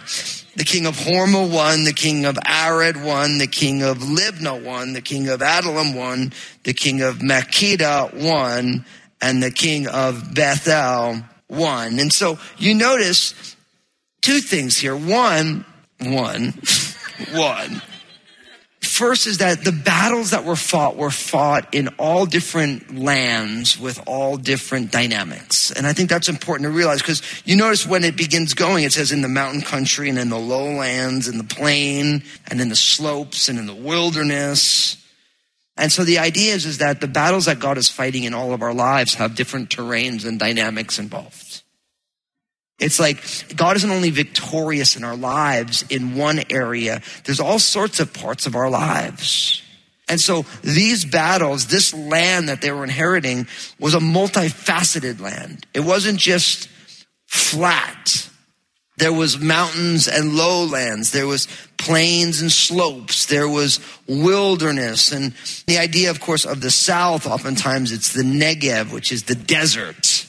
The 0.56 0.64
king 0.64 0.86
of 0.86 0.96
Hormah, 0.96 1.52
one, 1.52 1.84
the 1.84 1.92
king 1.92 2.24
of 2.24 2.36
Arad, 2.38 3.04
one, 3.04 3.38
the 3.38 3.46
king 3.46 3.82
of 3.82 3.98
Libnah, 3.98 4.64
one, 4.64 4.92
the 4.92 5.00
king 5.00 5.28
of 5.28 5.40
Adullam, 5.40 5.94
one, 5.94 6.32
the 6.64 6.74
king 6.74 7.02
of 7.02 7.18
Makkedah, 7.18 8.12
one, 8.12 8.84
and 9.20 9.42
the 9.42 9.50
king 9.50 9.88
of 9.88 10.34
Bethel 10.34 11.22
won. 11.48 11.98
And 11.98 12.12
so 12.12 12.38
you 12.58 12.74
notice 12.74 13.56
two 14.20 14.40
things 14.40 14.76
here. 14.76 14.96
One, 14.96 15.64
one, 16.00 16.54
one. 17.32 17.82
First 18.80 19.26
is 19.26 19.38
that 19.38 19.62
the 19.62 19.72
battles 19.72 20.30
that 20.30 20.44
were 20.44 20.56
fought 20.56 20.96
were 20.96 21.10
fought 21.10 21.74
in 21.74 21.88
all 21.98 22.24
different 22.24 22.96
lands 22.96 23.78
with 23.78 24.00
all 24.06 24.38
different 24.38 24.90
dynamics. 24.90 25.70
And 25.70 25.86
I 25.86 25.92
think 25.92 26.08
that's 26.08 26.28
important 26.28 26.66
to 26.66 26.70
realize 26.70 27.02
because 27.02 27.22
you 27.44 27.56
notice 27.56 27.86
when 27.86 28.04
it 28.04 28.16
begins 28.16 28.54
going, 28.54 28.84
it 28.84 28.92
says 28.92 29.12
in 29.12 29.20
the 29.20 29.28
mountain 29.28 29.60
country 29.60 30.08
and 30.08 30.18
in 30.18 30.30
the 30.30 30.38
lowlands 30.38 31.28
and 31.28 31.38
the 31.38 31.44
plain 31.44 32.22
and 32.48 32.60
in 32.60 32.68
the 32.68 32.76
slopes 32.76 33.48
and 33.48 33.58
in 33.58 33.66
the 33.66 33.74
wilderness. 33.74 34.96
And 35.76 35.92
so 35.92 36.04
the 36.04 36.18
idea 36.18 36.54
is, 36.54 36.64
is 36.64 36.78
that 36.78 37.00
the 37.00 37.08
battles 37.08 37.44
that 37.46 37.58
God 37.58 37.76
is 37.76 37.88
fighting 37.88 38.24
in 38.24 38.32
all 38.34 38.52
of 38.52 38.62
our 38.62 38.72
lives 38.72 39.14
have 39.14 39.34
different 39.34 39.68
terrains 39.68 40.26
and 40.26 40.38
dynamics 40.38 40.98
involved. 40.98 41.62
It's 42.78 43.00
like 43.00 43.22
God 43.56 43.76
isn't 43.76 43.90
only 43.90 44.10
victorious 44.10 44.96
in 44.96 45.04
our 45.04 45.16
lives 45.16 45.84
in 45.88 46.14
one 46.14 46.40
area, 46.50 47.02
there's 47.24 47.40
all 47.40 47.58
sorts 47.58 48.00
of 48.00 48.12
parts 48.12 48.46
of 48.46 48.54
our 48.54 48.70
lives. 48.70 49.62
And 50.08 50.20
so 50.20 50.44
these 50.62 51.04
battles, 51.04 51.66
this 51.66 51.92
land 51.92 52.48
that 52.48 52.60
they 52.62 52.70
were 52.70 52.84
inheriting 52.84 53.48
was 53.80 53.94
a 53.94 53.98
multifaceted 53.98 55.20
land. 55.20 55.66
It 55.74 55.80
wasn't 55.80 56.18
just 56.18 56.68
flat. 57.26 58.30
There 58.98 59.12
was 59.12 59.38
mountains 59.38 60.06
and 60.06 60.36
lowlands. 60.36 61.10
There 61.10 61.26
was 61.26 61.48
plains 61.78 62.40
and 62.40 62.50
slopes. 62.50 63.26
There 63.26 63.48
was 63.48 63.80
wilderness. 64.06 65.12
And 65.12 65.32
the 65.66 65.78
idea, 65.78 66.10
of 66.10 66.20
course, 66.20 66.44
of 66.44 66.60
the 66.60 66.70
South, 66.70 67.26
oftentimes 67.26 67.92
it's 67.92 68.12
the 68.12 68.22
Negev, 68.22 68.92
which 68.92 69.12
is 69.12 69.24
the 69.24 69.34
desert 69.34 70.26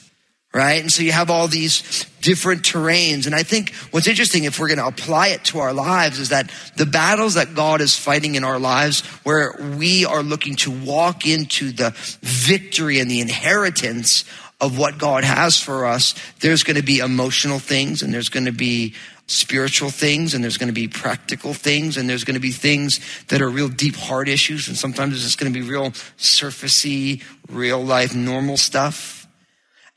right? 0.54 0.80
And 0.80 0.90
so 0.90 1.02
you 1.02 1.12
have 1.12 1.30
all 1.30 1.46
these 1.46 2.06
different 2.20 2.62
terrains. 2.62 3.26
And 3.26 3.34
I 3.34 3.42
think 3.42 3.74
what's 3.90 4.08
interesting, 4.08 4.44
if 4.44 4.58
we're 4.58 4.68
going 4.68 4.78
to 4.78 4.86
apply 4.86 5.28
it 5.28 5.44
to 5.44 5.60
our 5.60 5.72
lives, 5.72 6.18
is 6.18 6.30
that 6.30 6.50
the 6.76 6.86
battles 6.86 7.34
that 7.34 7.54
God 7.54 7.80
is 7.80 7.96
fighting 7.96 8.34
in 8.34 8.44
our 8.44 8.58
lives, 8.58 9.00
where 9.24 9.54
we 9.78 10.04
are 10.04 10.22
looking 10.22 10.56
to 10.56 10.70
walk 10.70 11.26
into 11.26 11.70
the 11.70 11.90
victory 12.22 12.98
and 12.98 13.10
the 13.10 13.20
inheritance 13.20 14.24
of 14.60 14.76
what 14.76 14.98
God 14.98 15.22
has 15.22 15.60
for 15.60 15.86
us, 15.86 16.14
there's 16.40 16.64
going 16.64 16.76
to 16.76 16.82
be 16.82 16.98
emotional 16.98 17.58
things 17.58 18.02
and 18.02 18.12
there's 18.12 18.28
going 18.28 18.46
to 18.46 18.52
be 18.52 18.94
spiritual 19.28 19.90
things 19.90 20.32
and 20.32 20.42
there's 20.42 20.56
going 20.56 20.68
to 20.68 20.74
be 20.74 20.88
practical 20.88 21.52
things 21.52 21.98
and 21.98 22.08
there's 22.08 22.24
going 22.24 22.34
to 22.34 22.40
be 22.40 22.50
things 22.50 22.98
that 23.26 23.42
are 23.42 23.48
real 23.48 23.68
deep 23.68 23.94
heart 23.94 24.26
issues 24.26 24.68
and 24.68 24.76
sometimes 24.76 25.12
it's 25.12 25.22
just 25.22 25.38
going 25.38 25.52
to 25.52 25.58
be 25.58 25.68
real 25.68 25.90
surfacey, 26.16 27.22
real 27.48 27.82
life, 27.84 28.14
normal 28.14 28.56
stuff. 28.56 29.28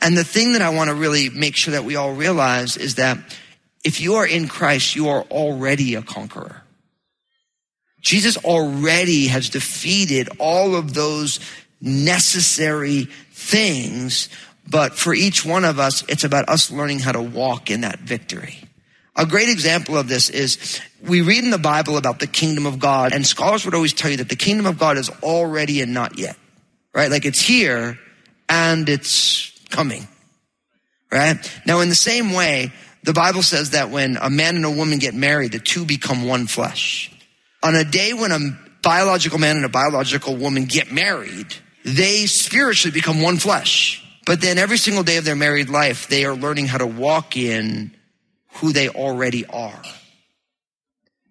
And 0.01 0.17
the 0.17 0.25
thing 0.25 0.53
that 0.53 0.61
I 0.61 0.69
want 0.69 0.89
to 0.89 0.95
really 0.95 1.29
make 1.29 1.55
sure 1.55 1.71
that 1.71 1.85
we 1.85 1.95
all 1.95 2.13
realize 2.13 2.75
is 2.75 2.95
that 2.95 3.17
if 3.85 4.01
you 4.01 4.15
are 4.15 4.27
in 4.27 4.49
Christ, 4.49 4.95
you 4.95 5.09
are 5.09 5.23
already 5.23 5.95
a 5.95 6.01
conqueror. 6.01 6.63
Jesus 8.01 8.35
already 8.37 9.27
has 9.27 9.49
defeated 9.49 10.27
all 10.39 10.75
of 10.75 10.93
those 10.93 11.39
necessary 11.79 13.05
things, 13.31 14.27
but 14.67 14.95
for 14.95 15.13
each 15.13 15.45
one 15.45 15.63
of 15.63 15.79
us, 15.79 16.03
it's 16.09 16.23
about 16.25 16.49
us 16.49 16.69
learning 16.69 16.99
how 16.99 17.13
to 17.13 17.21
walk 17.21 17.71
in 17.71 17.81
that 17.81 17.99
victory. 17.99 18.59
A 19.15 19.25
great 19.25 19.49
example 19.49 19.97
of 19.97 20.07
this 20.07 20.29
is 20.29 20.79
we 21.01 21.21
read 21.21 21.43
in 21.43 21.51
the 21.51 21.57
Bible 21.57 21.97
about 21.97 22.19
the 22.19 22.27
kingdom 22.27 22.65
of 22.65 22.79
God, 22.79 23.13
and 23.13 23.25
scholars 23.25 23.65
would 23.65 23.75
always 23.75 23.93
tell 23.93 24.09
you 24.09 24.17
that 24.17 24.29
the 24.29 24.35
kingdom 24.35 24.65
of 24.65 24.79
God 24.79 24.97
is 24.97 25.09
already 25.21 25.81
and 25.81 25.93
not 25.93 26.17
yet, 26.17 26.37
right? 26.93 27.11
Like 27.11 27.25
it's 27.25 27.41
here 27.41 27.99
and 28.47 28.87
it's 28.87 29.51
coming. 29.69 30.07
Right? 31.11 31.37
Now, 31.65 31.81
in 31.81 31.89
the 31.89 31.95
same 31.95 32.31
way, 32.31 32.71
the 33.03 33.11
Bible 33.11 33.43
says 33.43 33.71
that 33.71 33.89
when 33.89 34.17
a 34.17 34.29
man 34.29 34.55
and 34.55 34.63
a 34.63 34.71
woman 34.71 34.99
get 34.99 35.13
married, 35.13 35.51
the 35.51 35.59
two 35.59 35.83
become 35.83 36.25
one 36.25 36.47
flesh. 36.47 37.11
On 37.63 37.75
a 37.75 37.83
day 37.83 38.13
when 38.13 38.31
a 38.31 38.39
biological 38.81 39.37
man 39.37 39.57
and 39.57 39.65
a 39.65 39.69
biological 39.69 40.37
woman 40.37 40.65
get 40.65 40.91
married, 40.91 41.53
they 41.83 42.27
spiritually 42.27 42.93
become 42.93 43.21
one 43.21 43.37
flesh. 43.37 44.03
But 44.25 44.39
then 44.39 44.57
every 44.57 44.77
single 44.77 45.03
day 45.03 45.17
of 45.17 45.25
their 45.25 45.35
married 45.35 45.69
life, 45.69 46.07
they 46.07 46.23
are 46.23 46.35
learning 46.35 46.67
how 46.67 46.77
to 46.77 46.87
walk 46.87 47.35
in 47.35 47.91
who 48.55 48.73
they 48.73 48.89
already 48.89 49.45
are. 49.45 49.81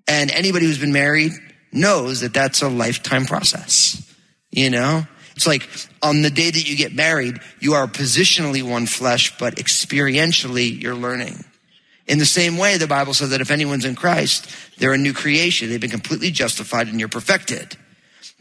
And 0.06 0.30
anybody 0.30 0.66
who's 0.66 0.78
been 0.78 0.92
married 0.92 1.32
knows 1.72 2.20
that 2.20 2.34
that's 2.34 2.62
a 2.62 2.68
lifetime 2.68 3.26
process. 3.26 4.06
You 4.50 4.70
know, 4.70 5.06
it's 5.36 5.46
like 5.46 5.68
on 6.02 6.22
the 6.22 6.30
day 6.30 6.50
that 6.50 6.68
you 6.68 6.76
get 6.76 6.92
married, 6.92 7.38
you 7.60 7.74
are 7.74 7.86
positionally 7.86 8.62
one 8.62 8.86
flesh, 8.86 9.38
but 9.38 9.56
experientially 9.56 10.80
you're 10.82 10.94
learning. 10.94 11.44
In 12.06 12.18
the 12.18 12.26
same 12.26 12.56
way, 12.56 12.76
the 12.76 12.88
Bible 12.88 13.14
says 13.14 13.30
that 13.30 13.40
if 13.40 13.52
anyone's 13.52 13.84
in 13.84 13.94
Christ, 13.94 14.50
they're 14.78 14.92
a 14.92 14.98
new 14.98 15.12
creation. 15.12 15.68
They've 15.68 15.80
been 15.80 15.90
completely 15.90 16.32
justified 16.32 16.88
and 16.88 16.98
you're 16.98 17.08
perfected. 17.08 17.76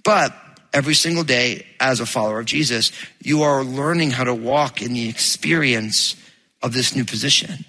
But 0.03 0.35
every 0.73 0.95
single 0.95 1.23
day, 1.23 1.67
as 1.79 1.99
a 1.99 2.05
follower 2.05 2.39
of 2.39 2.47
Jesus, 2.47 2.91
you 3.21 3.43
are 3.43 3.63
learning 3.63 4.11
how 4.11 4.23
to 4.23 4.33
walk 4.33 4.81
in 4.81 4.93
the 4.93 5.07
experience 5.07 6.15
of 6.63 6.73
this 6.73 6.95
new 6.95 7.05
position. 7.05 7.65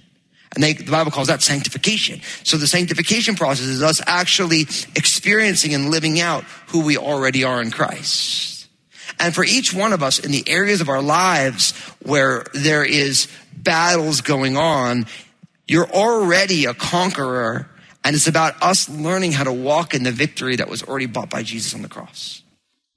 And 0.55 0.65
they, 0.65 0.73
the 0.73 0.91
Bible 0.91 1.13
calls 1.13 1.29
that 1.29 1.43
sanctification. 1.43 2.21
So 2.43 2.57
the 2.57 2.67
sanctification 2.67 3.37
process 3.37 3.67
is 3.67 3.83
us 3.83 4.01
actually 4.07 4.63
experiencing 4.97 5.75
and 5.75 5.91
living 5.91 6.21
out 6.21 6.45
who 6.69 6.85
we 6.85 6.97
already 6.97 7.45
are 7.45 7.63
in 7.63 7.71
Christ. 7.71 8.67
And 9.21 9.35
for 9.35 9.45
each 9.45 9.73
one 9.73 9.93
of 9.93 10.03
us 10.03 10.19
in 10.19 10.33
the 10.33 10.49
areas 10.49 10.81
of 10.81 10.89
our 10.89 11.03
lives 11.03 11.73
where 12.03 12.45
there 12.53 12.85
is 12.85 13.29
battles 13.57 14.23
going 14.23 14.57
on, 14.57 15.07
you're 15.69 15.91
already 15.91 16.65
a 16.65 16.75
conqueror. 16.75 17.69
And 18.03 18.17
it's 18.17 18.27
about 18.27 18.61
us 18.63 18.89
learning 18.89 19.33
how 19.33 19.45
to 19.45 19.53
walk 19.53 19.95
in 19.95 20.03
the 20.03 20.11
victory 20.11 20.57
that 20.57 20.69
was 20.69 20.83
already 20.83 21.07
bought 21.07 21.31
by 21.31 21.43
Jesus 21.43 21.75
on 21.75 21.83
the 21.83 21.89
cross. 21.89 22.43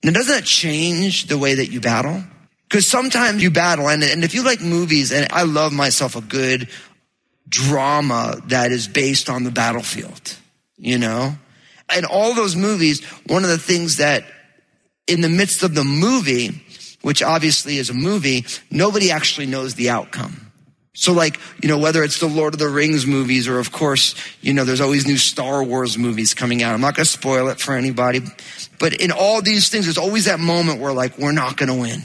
Now, 0.04 0.12
doesn't 0.12 0.34
that 0.34 0.46
change 0.46 1.28
the 1.28 1.38
way 1.38 1.56
that 1.56 1.72
you 1.72 1.82
battle? 1.82 2.24
Because 2.68 2.88
sometimes 2.88 3.44
you 3.44 3.52
battle, 3.52 3.88
and, 3.88 4.02
and 4.02 4.24
if 4.24 4.34
you 4.34 4.44
like 4.44 4.60
movies, 4.60 5.12
and 5.12 5.28
I 5.32 5.44
love 5.44 5.72
myself 5.72 6.16
a 6.16 6.22
good 6.22 6.68
drama 7.48 8.42
that 8.48 8.72
is 8.72 8.88
based 8.88 9.30
on 9.30 9.44
the 9.44 9.52
battlefield, 9.52 10.38
you 10.78 10.98
know? 10.98 11.36
In 11.96 12.06
all 12.06 12.34
those 12.34 12.56
movies, 12.56 13.04
one 13.28 13.44
of 13.44 13.50
the 13.50 13.58
things 13.58 13.98
that 13.98 14.26
in 15.08 15.22
the 15.22 15.30
midst 15.30 15.64
of 15.64 15.76
the 15.76 15.84
movie, 15.84 16.64
which 17.02 17.22
obviously 17.22 17.78
is 17.78 17.90
a 17.90 17.94
movie, 17.94 18.46
nobody 18.72 19.12
actually 19.12 19.46
knows 19.46 19.76
the 19.76 19.90
outcome. 19.90 20.52
So 20.96 21.12
like, 21.12 21.40
you 21.62 21.68
know, 21.68 21.80
whether 21.80 22.04
it's 22.04 22.20
the 22.20 22.28
Lord 22.28 22.54
of 22.54 22.60
the 22.60 22.70
Rings 22.70 23.06
movies 23.08 23.48
or 23.48 23.60
of 23.60 23.72
course, 23.72 24.16
you 24.42 24.54
know, 24.54 24.64
there's 24.64 24.82
always 24.82 25.08
new 25.08 25.18
Star 25.18 25.64
Wars 25.64 25.98
movies 25.98 26.34
coming 26.34 26.62
out. 26.62 26.74
I'm 26.74 26.82
not 26.82 26.96
going 26.96 27.06
to 27.06 27.12
spoil 27.12 27.50
it 27.50 27.60
for 27.60 27.76
anybody, 27.76 28.22
but 28.80 28.94
in 28.94 29.12
all 29.12 29.42
these 29.42 29.70
things, 29.70 29.86
there's 29.86 29.98
always 29.98 30.26
that 30.26 30.40
moment 30.40 30.80
where 30.80 30.94
like, 30.94 31.18
we're 31.18 31.32
not 31.32 31.58
going 31.58 31.70
to 31.70 31.80
win, 31.80 32.04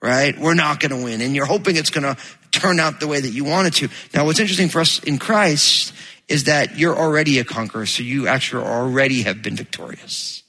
right? 0.00 0.38
We're 0.38 0.54
not 0.54 0.78
going 0.78 0.96
to 0.96 1.04
win. 1.04 1.20
And 1.20 1.34
you're 1.34 1.46
hoping 1.46 1.76
it's 1.76 1.90
going 1.90 2.14
to 2.14 2.16
turn 2.62 2.78
out 2.78 3.00
the 3.00 3.08
way 3.08 3.20
that 3.20 3.30
you 3.30 3.44
want 3.44 3.66
it 3.66 3.74
to. 3.74 3.88
Now, 4.14 4.24
what's 4.24 4.38
interesting 4.38 4.68
for 4.68 4.80
us 4.80 5.00
in 5.00 5.18
Christ 5.18 5.92
is 6.28 6.44
that 6.44 6.78
you're 6.78 6.96
already 6.96 7.40
a 7.40 7.44
conqueror. 7.44 7.86
So 7.86 8.02
you 8.02 8.28
actually 8.28 8.64
already 8.64 9.22
have 9.22 9.42
been 9.42 9.56
victorious. 9.56 10.42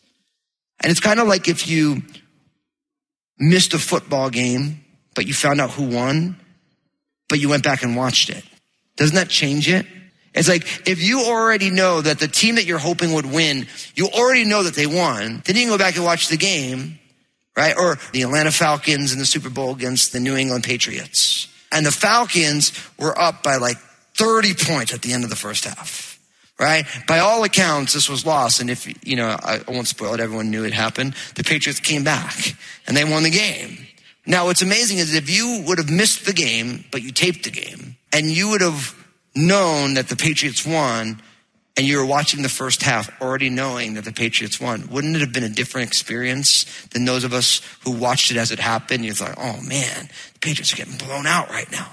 And 0.80 0.92
it's 0.92 1.00
kind 1.00 1.20
of 1.20 1.28
like 1.28 1.48
if 1.48 1.68
you 1.68 2.04
missed 3.40 3.74
a 3.74 3.80
football 3.80 4.30
game, 4.30 4.84
but 5.16 5.26
you 5.26 5.34
found 5.34 5.60
out 5.60 5.72
who 5.72 5.84
won, 5.84 6.38
but 7.30 7.40
you 7.40 7.50
went 7.50 7.64
back 7.64 7.84
and 7.84 7.96
watched 7.96 8.30
it. 8.30 8.44
Doesn't 8.96 9.16
that 9.16 9.30
change 9.30 9.68
it? 9.68 9.88
It's 10.36 10.48
like 10.50 10.88
if 10.88 11.02
you 11.02 11.22
already 11.22 11.70
know 11.70 12.02
that 12.02 12.20
the 12.20 12.28
team 12.28 12.56
that 12.56 12.66
you're 12.66 12.80
hoping 12.80 13.14
would 13.14 13.26
win, 13.26 13.68
you 13.96 14.08
already 14.08 14.46
know 14.46 14.64
that 14.64 14.76
they 14.76 14.88
won, 14.88 15.42
then 15.46 15.56
you 15.56 15.64
can 15.64 15.70
go 15.70 15.78
back 15.78 15.96
and 15.96 16.06
watch 16.06 16.28
the 16.28 16.38
game, 16.38 17.00
right? 17.56 17.76
Or 17.78 17.98
the 18.12 18.24
Atlanta 18.24 18.52
Falcons 18.52 19.14
in 19.14 19.20
the 19.20 19.26
Super 19.26 19.50
Bowl 19.50 19.72
against 19.72 20.12
the 20.14 20.20
New 20.20 20.36
England 20.36 20.64
Patriots. 20.64 21.48
And 21.74 21.86
the 21.86 21.92
Falcons 21.92 22.72
were 22.98 23.18
up 23.20 23.44
by 23.44 23.58
like 23.58 23.78
30 24.16 24.54
points 24.54 24.94
at 24.94 25.02
the 25.02 25.14
end 25.14 25.24
of 25.24 25.30
the 25.30 25.36
first 25.36 25.66
half 25.66 26.14
right? 26.60 26.86
By 27.08 27.20
all 27.20 27.44
accounts, 27.44 27.94
this 27.94 28.10
was 28.10 28.26
lost. 28.26 28.62
And 28.62 28.70
if, 28.70 28.88
you 29.06 29.16
know, 29.16 29.28
I 29.28 29.62
won't 29.68 29.88
spoil 29.88 30.14
it, 30.14 30.20
everyone 30.20 30.50
knew 30.50 30.64
it 30.64 30.74
happened. 30.74 31.16
The 31.36 31.44
Patriots 31.44 31.80
came 31.80 32.04
back 32.04 32.56
and 32.88 32.96
they 32.96 33.04
won 33.04 33.24
the 33.24 33.30
game. 33.30 33.86
Now, 34.26 34.46
what's 34.46 34.62
amazing 34.62 35.00
is 35.00 35.14
if 35.14 35.30
you 35.30 35.64
would 35.68 35.78
have 35.78 35.90
missed 35.90 36.26
the 36.26 36.34
game, 36.34 36.86
but 36.92 37.02
you 37.02 37.12
taped 37.12 37.44
the 37.44 37.52
game, 37.52 37.98
and 38.14 38.28
you 38.28 38.50
would 38.50 38.62
have 38.62 38.96
known 39.36 39.96
that 39.96 40.08
the 40.08 40.16
Patriots 40.16 40.66
won, 40.66 41.22
and 41.76 41.88
you 41.88 41.98
were 41.98 42.06
watching 42.06 42.44
the 42.44 42.50
first 42.50 42.84
half 42.84 43.10
already 43.22 43.50
knowing 43.50 43.96
that 43.96 44.06
the 44.06 44.12
Patriots 44.12 44.60
won, 44.60 44.88
wouldn't 44.90 45.16
it 45.16 45.20
have 45.20 45.34
been 45.34 45.44
a 45.44 45.50
different 45.50 45.88
experience 45.88 46.66
than 46.88 47.06
those 47.06 47.24
of 47.24 47.34
us 47.34 47.62
who 47.84 47.92
watched 47.92 48.30
it 48.30 48.38
as 48.38 48.52
it 48.52 48.60
happened? 48.60 49.04
You 49.04 49.14
thought, 49.14 49.36
oh 49.38 49.60
man, 49.62 50.10
the 50.34 50.40
Patriots 50.40 50.74
are 50.74 50.78
getting 50.78 50.98
blown 50.98 51.26
out 51.26 51.50
right 51.50 51.72
now. 51.72 51.92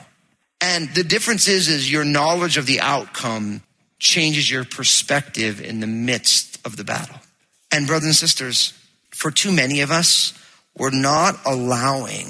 And 0.61 0.95
the 0.95 1.05
difference 1.05 1.49
is, 1.49 1.69
is 1.69 1.91
your 1.91 2.05
knowledge 2.05 2.59
of 2.59 2.67
the 2.67 2.81
outcome 2.81 3.63
changes 3.99 4.51
your 4.51 4.65
perspective 4.65 5.61
in 5.63 5.81
the 5.81 5.87
midst 5.87 6.65
of 6.67 6.77
the 6.77 6.85
battle. 6.85 7.17
And 7.73 7.87
brothers 7.87 8.07
and 8.07 8.15
sisters, 8.15 8.75
for 9.11 9.31
too 9.31 9.53
many 9.53 9.81
of 9.81 9.91
us, 9.91 10.35
we're 10.77 10.91
not 10.91 11.37
allowing 11.47 12.29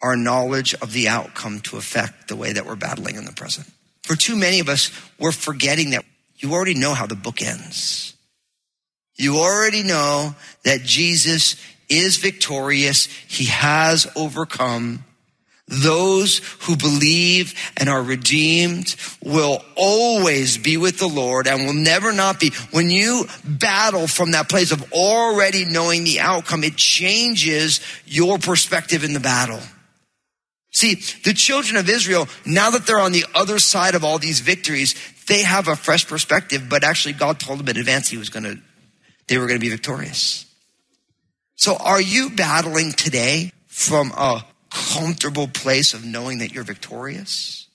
our 0.00 0.16
knowledge 0.16 0.74
of 0.74 0.92
the 0.92 1.08
outcome 1.08 1.60
to 1.60 1.76
affect 1.76 2.28
the 2.28 2.36
way 2.36 2.52
that 2.52 2.66
we're 2.66 2.76
battling 2.76 3.16
in 3.16 3.24
the 3.24 3.32
present. 3.32 3.68
For 4.02 4.16
too 4.16 4.36
many 4.36 4.60
of 4.60 4.68
us, 4.68 4.90
we're 5.18 5.32
forgetting 5.32 5.90
that 5.90 6.04
you 6.42 6.52
already 6.52 6.74
know 6.74 6.94
how 6.94 7.06
the 7.06 7.14
book 7.14 7.40
ends. 7.40 8.14
You 9.16 9.38
already 9.38 9.82
know 9.82 10.34
that 10.64 10.82
Jesus 10.82 11.56
is 11.88 12.16
victorious. 12.16 13.06
He 13.06 13.44
has 13.46 14.10
overcome. 14.16 15.04
Those 15.68 16.38
who 16.62 16.76
believe 16.76 17.54
and 17.76 17.88
are 17.88 18.02
redeemed 18.02 18.96
will 19.22 19.62
always 19.76 20.58
be 20.58 20.76
with 20.76 20.98
the 20.98 21.08
Lord 21.08 21.46
and 21.46 21.64
will 21.64 21.72
never 21.72 22.12
not 22.12 22.40
be. 22.40 22.50
When 22.72 22.90
you 22.90 23.26
battle 23.44 24.08
from 24.08 24.32
that 24.32 24.48
place 24.48 24.72
of 24.72 24.92
already 24.92 25.64
knowing 25.64 26.04
the 26.04 26.20
outcome, 26.20 26.64
it 26.64 26.76
changes 26.76 27.80
your 28.04 28.38
perspective 28.38 29.04
in 29.04 29.12
the 29.12 29.20
battle. 29.20 29.60
See, 30.72 30.94
the 31.22 31.34
children 31.34 31.76
of 31.76 31.88
Israel, 31.88 32.28
now 32.46 32.70
that 32.70 32.86
they're 32.86 32.98
on 32.98 33.12
the 33.12 33.26
other 33.34 33.58
side 33.58 33.94
of 33.94 34.04
all 34.04 34.18
these 34.18 34.40
victories, 34.40 34.94
they 35.28 35.42
have 35.42 35.68
a 35.68 35.76
fresh 35.76 36.06
perspective, 36.06 36.66
but 36.68 36.82
actually 36.82 37.12
God 37.12 37.38
told 37.38 37.58
them 37.58 37.68
in 37.68 37.76
advance 37.76 38.08
he 38.08 38.16
was 38.16 38.30
going 38.30 38.44
to, 38.44 38.58
they 39.28 39.36
were 39.36 39.46
going 39.46 39.60
to 39.60 39.64
be 39.64 39.70
victorious. 39.70 40.46
So 41.56 41.76
are 41.76 42.00
you 42.00 42.30
battling 42.30 42.92
today 42.92 43.52
from 43.66 44.12
a 44.12 44.44
comfortable 44.70 45.46
place 45.46 45.92
of 45.92 46.04
knowing 46.04 46.38
that 46.38 46.52
you're 46.52 46.64
victorious? 46.64 47.68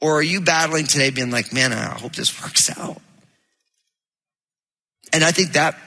Or 0.00 0.16
are 0.18 0.22
you 0.22 0.40
battling 0.40 0.86
today 0.86 1.10
being 1.10 1.30
like, 1.30 1.52
man, 1.52 1.72
I 1.74 1.98
hope 1.98 2.14
this 2.14 2.42
works 2.42 2.70
out? 2.78 3.02
And 5.12 5.22
I 5.22 5.30
think 5.30 5.52
that 5.52 5.78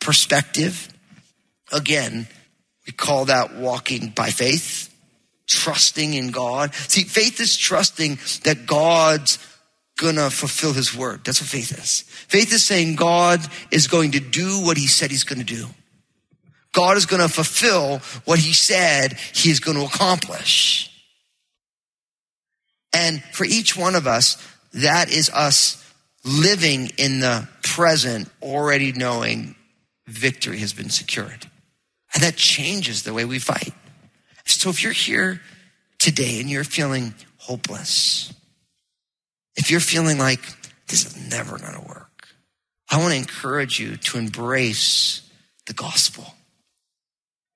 perspective, 0.00 0.88
again, 1.72 2.26
we 2.86 2.92
call 2.92 3.26
that 3.26 3.54
walking 3.54 4.10
by 4.10 4.30
faith, 4.30 4.92
trusting 5.46 6.14
in 6.14 6.30
God. 6.30 6.74
See, 6.74 7.04
faith 7.04 7.40
is 7.40 7.56
trusting 7.56 8.18
that 8.44 8.66
God's 8.66 9.38
gonna 9.98 10.30
fulfill 10.30 10.72
his 10.72 10.94
word. 10.94 11.24
That's 11.24 11.40
what 11.40 11.48
faith 11.48 11.72
is. 11.78 12.02
Faith 12.28 12.52
is 12.52 12.64
saying 12.64 12.96
God 12.96 13.40
is 13.70 13.86
going 13.86 14.12
to 14.12 14.20
do 14.20 14.60
what 14.62 14.76
he 14.76 14.86
said 14.86 15.10
he's 15.10 15.24
gonna 15.24 15.44
do. 15.44 15.66
God 16.72 16.96
is 16.96 17.06
gonna 17.06 17.28
fulfill 17.28 17.98
what 18.24 18.38
he 18.38 18.52
said 18.52 19.14
he 19.34 19.50
is 19.50 19.60
gonna 19.60 19.84
accomplish. 19.84 20.90
And 22.92 23.22
for 23.32 23.44
each 23.44 23.76
one 23.76 23.94
of 23.94 24.06
us, 24.06 24.36
that 24.74 25.10
is 25.10 25.30
us 25.30 25.82
living 26.24 26.90
in 26.98 27.20
the 27.20 27.48
present, 27.62 28.28
already 28.42 28.92
knowing 28.92 29.54
victory 30.06 30.58
has 30.58 30.72
been 30.72 30.90
secured. 30.90 31.46
And 32.14 32.22
that 32.22 32.36
changes 32.36 33.02
the 33.02 33.14
way 33.14 33.24
we 33.24 33.38
fight. 33.38 33.74
So 34.46 34.70
if 34.70 34.82
you're 34.82 34.92
here 34.92 35.40
today 35.98 36.40
and 36.40 36.48
you're 36.48 36.64
feeling 36.64 37.14
hopeless, 37.38 38.32
if 39.56 39.70
you're 39.70 39.80
feeling 39.80 40.18
like 40.18 40.40
this 40.88 41.06
is 41.06 41.30
never 41.30 41.58
going 41.58 41.74
to 41.74 41.86
work, 41.86 42.28
I 42.90 42.98
want 42.98 43.12
to 43.12 43.18
encourage 43.18 43.78
you 43.78 43.96
to 43.96 44.18
embrace 44.18 45.28
the 45.66 45.72
gospel. 45.72 46.24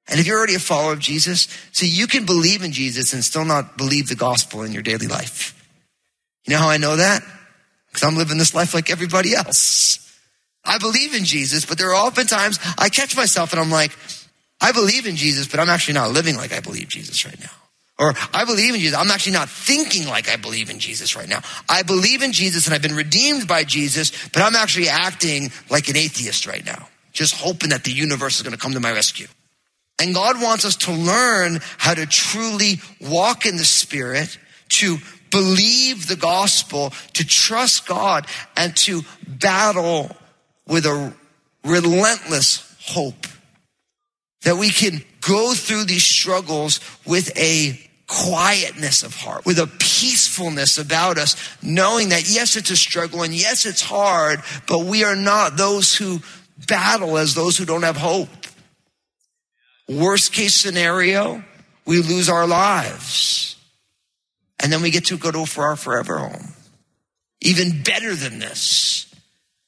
And 0.09 0.19
if 0.19 0.27
you're 0.27 0.39
already 0.39 0.57
a 0.57 0.61
follower 0.61 0.93
of 0.93 0.99
Jesus, 0.99 1.47
see, 1.71 1.87
you 1.87 2.09
can 2.09 2.27
believe 2.27 2.63
in 2.63 2.73
Jesus 2.73 3.13
and 3.13 3.23
still 3.23 3.45
not 3.45 3.79
believe 3.79 4.09
the 4.09 4.17
gospel 4.17 4.63
in 4.63 4.73
your 4.73 4.83
daily 4.83 5.07
life. 5.07 5.57
You 6.45 6.55
know 6.55 6.61
how 6.61 6.69
I 6.69 6.79
know 6.79 6.97
that? 6.97 7.23
Because 7.87 8.03
I'm 8.03 8.17
living 8.17 8.39
this 8.39 8.55
life 8.55 8.75
like 8.75 8.91
everybody 8.91 9.35
else. 9.35 9.99
I 10.65 10.79
believe 10.79 11.15
in 11.15 11.25
Jesus, 11.25 11.65
but 11.65 11.79
there 11.79 11.91
are 11.91 11.95
often 11.95 12.27
times 12.27 12.59
I 12.77 12.89
catch 12.89 13.17
myself 13.17 13.53
and 13.53 13.61
I'm 13.61 13.71
like, 13.71 13.97
I 14.61 14.73
believe 14.73 15.07
in 15.07 15.17
Jesus, 15.17 15.49
but 15.49 15.61
I'm 15.61 15.71
actually 15.71 15.95
not 15.95 16.11
living 16.11 16.37
like 16.37 16.53
I 16.53 16.61
believe 16.61 16.89
Jesus 16.89 17.25
right 17.25 17.39
now. 17.41 17.51
Or 17.99 18.15
I 18.33 18.47
believe 18.47 18.75
in 18.75 18.81
Jesus. 18.81 18.97
I'm 18.97 19.11
actually 19.11 19.35
not 19.35 19.51
thinking 19.51 20.09
like 20.09 20.29
I 20.29 20.37
believe 20.37 20.71
in 20.71 20.79
Jesus 20.79 21.15
right 21.15 21.29
now. 21.29 21.43
I 21.69 21.83
believe 21.83 22.23
in 22.23 22.33
Jesus 22.33 22.67
and 22.67 22.75
I've 22.75 22.81
been 22.81 22.95
redeemed 22.95 23.47
by 23.47 23.65
Jesus, 23.65 24.11
but 24.29 24.43
I'm 24.43 24.57
actually 24.57 24.89
acting 24.89 25.51
like 25.69 25.89
an 25.89 25.97
atheist 25.97 26.47
right 26.47 26.65
now, 26.65 26.89
just 27.13 27.35
hoping 27.35 27.71
that 27.71 27.85
the 27.85 27.93
universe 27.93 28.37
is 28.37 28.43
going 28.43 28.57
to 28.57 28.59
come 28.59 28.73
to 28.73 28.81
my 28.81 28.93
rescue. 28.93 29.27
And 30.01 30.15
God 30.15 30.41
wants 30.41 30.65
us 30.65 30.77
to 30.77 30.93
learn 30.93 31.61
how 31.77 31.93
to 31.93 32.07
truly 32.07 32.81
walk 33.03 33.45
in 33.45 33.59
the 33.59 33.65
Spirit, 33.65 34.39
to 34.71 34.97
believe 35.31 36.07
the 36.07 36.17
gospel, 36.17 36.95
to 37.13 37.27
trust 37.27 37.87
God, 37.87 38.27
and 38.57 38.75
to 38.79 39.03
battle 39.29 40.17
with 40.67 40.87
a 40.87 41.13
relentless 41.65 42.75
hope. 42.81 43.27
That 44.43 44.57
we 44.57 44.71
can 44.71 45.03
go 45.21 45.53
through 45.55 45.85
these 45.85 46.05
struggles 46.05 46.81
with 47.05 47.37
a 47.37 47.79
quietness 48.07 49.03
of 49.03 49.15
heart, 49.15 49.47
with 49.47 49.59
a 49.59 49.67
peacefulness 49.67 50.79
about 50.79 51.19
us, 51.19 51.37
knowing 51.63 52.09
that 52.09 52.29
yes, 52.29 52.57
it's 52.57 52.71
a 52.71 52.77
struggle 52.77 53.23
and 53.23 53.35
yes, 53.35 53.67
it's 53.67 53.83
hard, 53.83 54.41
but 54.67 54.81
we 54.81 55.05
are 55.05 55.15
not 55.15 55.57
those 55.57 55.95
who 55.95 56.21
battle 56.67 57.19
as 57.19 57.35
those 57.35 57.57
who 57.57 57.65
don't 57.65 57.85
have 57.85 57.97
hope. 57.97 58.29
Worst 59.89 60.33
case 60.33 60.55
scenario, 60.55 61.45
we 61.85 62.01
lose 62.01 62.29
our 62.29 62.47
lives. 62.47 63.57
And 64.63 64.73
then 64.73 64.83
we 64.83 64.91
get 64.91 65.07
to 65.07 65.17
go 65.17 65.31
to 65.31 65.47
for 65.47 65.65
our 65.65 65.77
forever 65.77 66.19
home. 66.19 66.53
Even 67.41 67.83
better 67.83 68.15
than 68.15 68.39
this. 68.39 69.10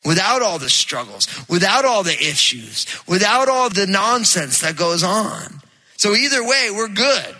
Without 0.04 0.42
all 0.42 0.58
the 0.58 0.70
struggles, 0.70 1.28
without 1.48 1.84
all 1.84 2.02
the 2.02 2.12
issues, 2.12 2.86
without 3.06 3.48
all 3.48 3.70
the 3.70 3.86
nonsense 3.86 4.60
that 4.60 4.76
goes 4.76 5.02
on. 5.02 5.60
So 5.96 6.14
either 6.14 6.44
way, 6.44 6.70
we're 6.72 6.88
good. 6.88 7.36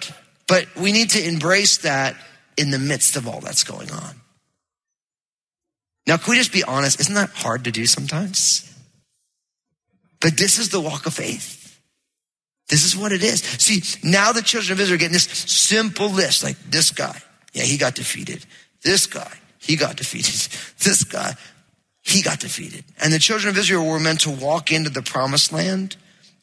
But 0.47 0.75
we 0.77 0.93
need 0.93 1.11
to 1.11 1.27
embrace 1.27 1.79
that 1.79 2.15
in 2.57 2.71
the 2.71 2.79
midst 2.79 3.17
of 3.17 3.27
all 3.27 3.41
that's 3.41 3.65
going 3.65 3.91
on. 3.91 4.21
Now, 6.07 6.17
can 6.17 6.33
we 6.33 6.37
just 6.37 6.53
be 6.53 6.65
honest? 6.65 7.01
Isn't 7.01 7.15
that 7.15 7.31
hard 7.31 7.65
to 7.65 7.71
do 7.71 7.87
sometimes? 7.87 8.69
But 10.21 10.37
this 10.37 10.59
is 10.59 10.69
the 10.69 10.81
walk 10.81 11.07
of 11.07 11.15
faith. 11.15 11.81
This 12.69 12.85
is 12.85 12.97
what 12.97 13.13
it 13.13 13.23
is. 13.23 13.43
See, 13.43 13.83
now 14.09 14.33
the 14.33 14.43
children 14.43 14.73
of 14.73 14.81
Israel 14.81 14.95
are 14.95 14.99
getting 14.99 15.13
this 15.13 15.25
simple 15.25 16.09
list, 16.09 16.43
like 16.45 16.57
this 16.71 16.91
guy, 16.91 17.21
yeah, 17.53 17.65
he 17.65 17.77
got 17.77 17.95
defeated. 17.95 18.45
This 18.83 19.07
guy, 19.07 19.33
he 19.59 19.77
got 19.77 19.97
defeated. 19.97 20.49
This 20.83 21.05
guy, 21.05 21.35
he 22.03 22.23
got 22.23 22.41
defeated. 22.41 22.85
And 23.03 23.13
the 23.13 23.19
children 23.19 23.51
of 23.51 23.59
Israel 23.59 23.87
were 23.87 24.01
meant 24.01 24.21
to 24.21 24.31
walk 24.31 24.73
into 24.73 24.91
the 24.91 25.03
promised 25.03 25.53
land 25.53 25.97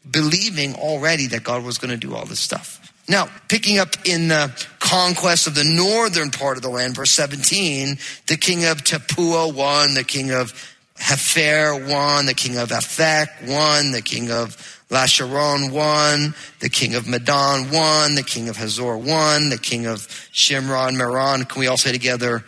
believing 0.10 0.76
already 0.76 1.28
that 1.28 1.44
God 1.44 1.64
was 1.64 1.78
going 1.78 1.92
to 1.92 1.98
do 1.98 2.16
all 2.16 2.26
this 2.26 2.40
stuff. 2.40 2.94
Now, 3.08 3.28
picking 3.48 3.80
up 3.80 3.96
in 4.06 4.28
the 4.28 4.52
conquest 4.80 5.48
of 5.48 5.56
the 5.56 5.64
northern 5.64 6.30
part 6.30 6.58
of 6.58 6.64
the 6.64 6.70
land, 6.70 6.96
verse 6.96 7.12
17, 7.12 7.98
the 8.28 8.38
king 8.38 8.66
of 8.66 8.84
Tappuah 8.84 9.54
won, 9.54 9.96
the 9.96 10.04
king 10.04 10.32
of 10.32 10.54
Hepher 11.00 11.90
won, 11.90 12.28
the 12.28 12.34
king 12.34 12.58
of 12.58 12.70
Aphek 12.70 13.48
won, 13.48 13.92
the 13.92 14.02
king 14.02 14.30
of 14.30 14.56
Lasharon 14.90 15.72
won, 15.72 16.36
the 16.60 16.70
king 16.70 16.94
of 16.96 17.08
Medan 17.08 17.72
won, 17.72 18.16
the 18.16 18.24
king 18.24 18.48
of 18.50 18.58
Hazor 18.58 18.98
won, 18.98 19.50
the 19.50 19.58
king 19.58 19.86
of 19.88 20.08
Shimron, 20.34 20.96
Meron, 20.96 21.46
can 21.46 21.60
we 21.60 21.68
all 21.68 21.78
say 21.78 21.92
together, 21.92 22.44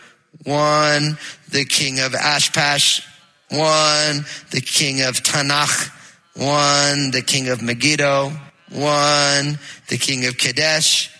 won, 0.45 1.17
the 1.51 1.65
king 1.65 1.99
of 1.99 2.13
Ashpash 2.13 3.05
one, 3.49 4.25
the 4.51 4.61
king 4.61 5.01
of 5.01 5.15
Taanach 5.15 5.91
one, 6.35 7.11
the 7.11 7.21
king 7.21 7.49
of 7.49 7.61
Megiddo 7.61 8.31
one, 8.69 9.59
the 9.89 9.97
king 9.97 10.25
of 10.25 10.37
Kadesh, 10.37 11.13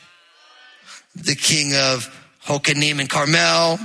the 1.15 1.35
king 1.35 1.75
of 1.75 2.09
Hokanim 2.45 2.99
and 2.99 3.09
Carmel, 3.09 3.77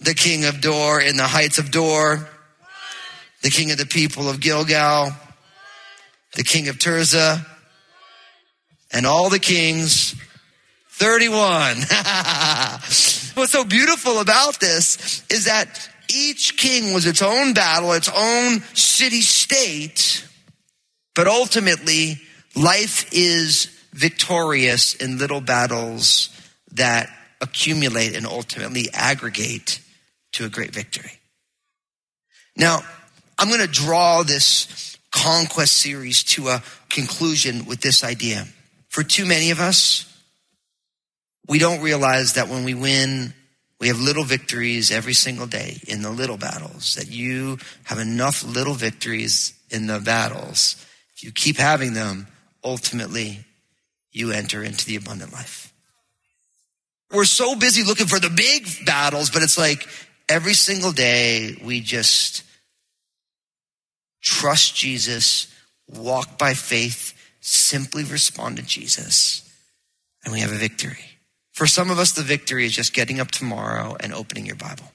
the 0.00 0.14
king 0.14 0.46
of 0.46 0.62
Dor 0.62 1.00
in 1.00 1.16
the 1.16 1.26
heights 1.26 1.58
of 1.58 1.70
Dor, 1.70 2.26
the 3.42 3.50
king 3.50 3.70
of 3.70 3.78
the 3.78 3.86
people 3.86 4.28
of 4.28 4.40
Gilgal, 4.40 5.14
the 6.34 6.44
king 6.44 6.68
of 6.68 6.78
Tirzah, 6.78 7.44
and 8.90 9.06
all 9.06 9.28
the 9.28 9.38
kings, 9.38 10.14
31. 10.92 11.76
What's 13.40 13.52
so 13.52 13.64
beautiful 13.64 14.20
about 14.20 14.60
this 14.60 15.24
is 15.30 15.46
that 15.46 15.88
each 16.12 16.58
king 16.58 16.92
was 16.92 17.06
its 17.06 17.22
own 17.22 17.54
battle, 17.54 17.94
its 17.94 18.10
own 18.14 18.60
city 18.74 19.22
state, 19.22 20.28
but 21.14 21.26
ultimately 21.26 22.20
life 22.54 23.08
is 23.12 23.74
victorious 23.94 24.94
in 24.94 25.16
little 25.16 25.40
battles 25.40 26.28
that 26.72 27.08
accumulate 27.40 28.14
and 28.14 28.26
ultimately 28.26 28.88
aggregate 28.92 29.80
to 30.32 30.44
a 30.44 30.50
great 30.50 30.74
victory. 30.74 31.18
Now, 32.58 32.82
I'm 33.38 33.48
going 33.48 33.62
to 33.62 33.66
draw 33.66 34.22
this 34.22 34.98
conquest 35.10 35.78
series 35.78 36.24
to 36.24 36.48
a 36.48 36.62
conclusion 36.90 37.64
with 37.64 37.80
this 37.80 38.04
idea. 38.04 38.46
For 38.90 39.02
too 39.02 39.24
many 39.24 39.50
of 39.50 39.60
us, 39.60 40.09
we 41.50 41.58
don't 41.58 41.82
realize 41.82 42.34
that 42.34 42.48
when 42.48 42.62
we 42.62 42.74
win, 42.74 43.34
we 43.80 43.88
have 43.88 43.98
little 43.98 44.22
victories 44.22 44.92
every 44.92 45.14
single 45.14 45.48
day 45.48 45.80
in 45.88 46.00
the 46.00 46.10
little 46.10 46.36
battles, 46.36 46.94
that 46.94 47.10
you 47.10 47.58
have 47.82 47.98
enough 47.98 48.44
little 48.44 48.74
victories 48.74 49.52
in 49.68 49.88
the 49.88 49.98
battles. 49.98 50.76
If 51.16 51.24
you 51.24 51.32
keep 51.32 51.56
having 51.56 51.92
them, 51.92 52.28
ultimately 52.62 53.40
you 54.12 54.30
enter 54.30 54.62
into 54.62 54.86
the 54.86 54.94
abundant 54.94 55.32
life. 55.32 55.72
We're 57.10 57.24
so 57.24 57.56
busy 57.56 57.82
looking 57.82 58.06
for 58.06 58.20
the 58.20 58.30
big 58.30 58.86
battles, 58.86 59.28
but 59.28 59.42
it's 59.42 59.58
like 59.58 59.88
every 60.28 60.54
single 60.54 60.92
day 60.92 61.60
we 61.64 61.80
just 61.80 62.44
trust 64.22 64.76
Jesus, 64.76 65.52
walk 65.88 66.38
by 66.38 66.54
faith, 66.54 67.12
simply 67.40 68.04
respond 68.04 68.58
to 68.58 68.62
Jesus, 68.62 69.52
and 70.22 70.32
we 70.32 70.38
have 70.38 70.52
a 70.52 70.56
victory. 70.56 71.09
For 71.60 71.66
some 71.66 71.90
of 71.90 71.98
us, 71.98 72.12
the 72.12 72.22
victory 72.22 72.64
is 72.64 72.74
just 72.74 72.94
getting 72.94 73.20
up 73.20 73.30
tomorrow 73.30 73.94
and 74.00 74.14
opening 74.14 74.46
your 74.46 74.56
Bible. 74.56 74.90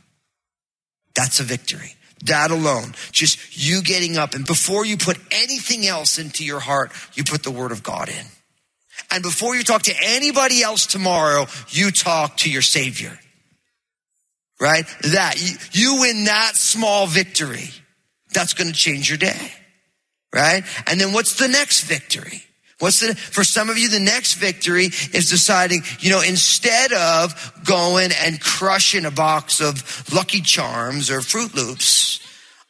That's 1.13 1.39
a 1.39 1.43
victory. 1.43 1.93
That 2.23 2.49
alone, 2.49 2.95
just 3.12 3.56
you 3.56 3.84
getting 3.84 4.17
up 4.17 4.34
and 4.34 4.47
before 4.47 4.84
you 4.84 4.97
put 4.97 5.19
anything 5.30 5.86
else 5.86 6.17
into 6.17 6.43
your 6.43 6.60
heart, 6.60 6.91
you 7.13 7.23
put 7.23 7.43
the 7.43 7.51
word 7.51 7.71
of 7.71 7.84
God 7.84 8.10
in. 8.10 8.25
And 9.12 9.21
before 9.21 9.56
you 9.56 9.62
talk 9.62 9.84
to 9.84 9.93
anybody 10.04 10.63
else 10.63 10.88
tomorrow, 10.88 11.45
you 11.69 11.91
talk 11.91 12.38
to 12.38 12.49
your 12.49 12.63
Savior. 12.63 13.15
Right? 14.60 14.88
That, 15.04 15.36
you, 15.71 16.01
win 16.01 16.25
that 16.25 16.56
small 16.56 17.06
victory. 17.06 17.69
That's 18.34 18.56
going 18.56 18.71
to 18.71 18.73
change 18.73 19.08
your 19.08 19.19
day. 19.19 19.54
Right? 20.34 20.63
And 20.88 20.99
then 20.99 21.13
what's 21.13 21.38
the 21.38 21.47
next 21.47 21.84
victory? 21.84 22.41
What's 22.79 22.99
the, 22.99 23.15
for 23.15 23.43
some 23.43 23.69
of 23.69 23.77
you, 23.77 23.89
the 23.89 24.01
next 24.01 24.33
victory 24.33 24.85
is 24.85 25.29
deciding, 25.29 25.83
you 25.99 26.09
know, 26.09 26.21
instead 26.21 26.91
of 26.91 27.53
going 27.65 28.11
and 28.11 28.39
crushing 28.41 29.05
a 29.05 29.11
box 29.11 29.61
of 29.61 30.13
Lucky 30.13 30.41
Charms 30.41 31.09
or 31.09 31.21
Fruit 31.21 31.55
Loops, 31.55 32.19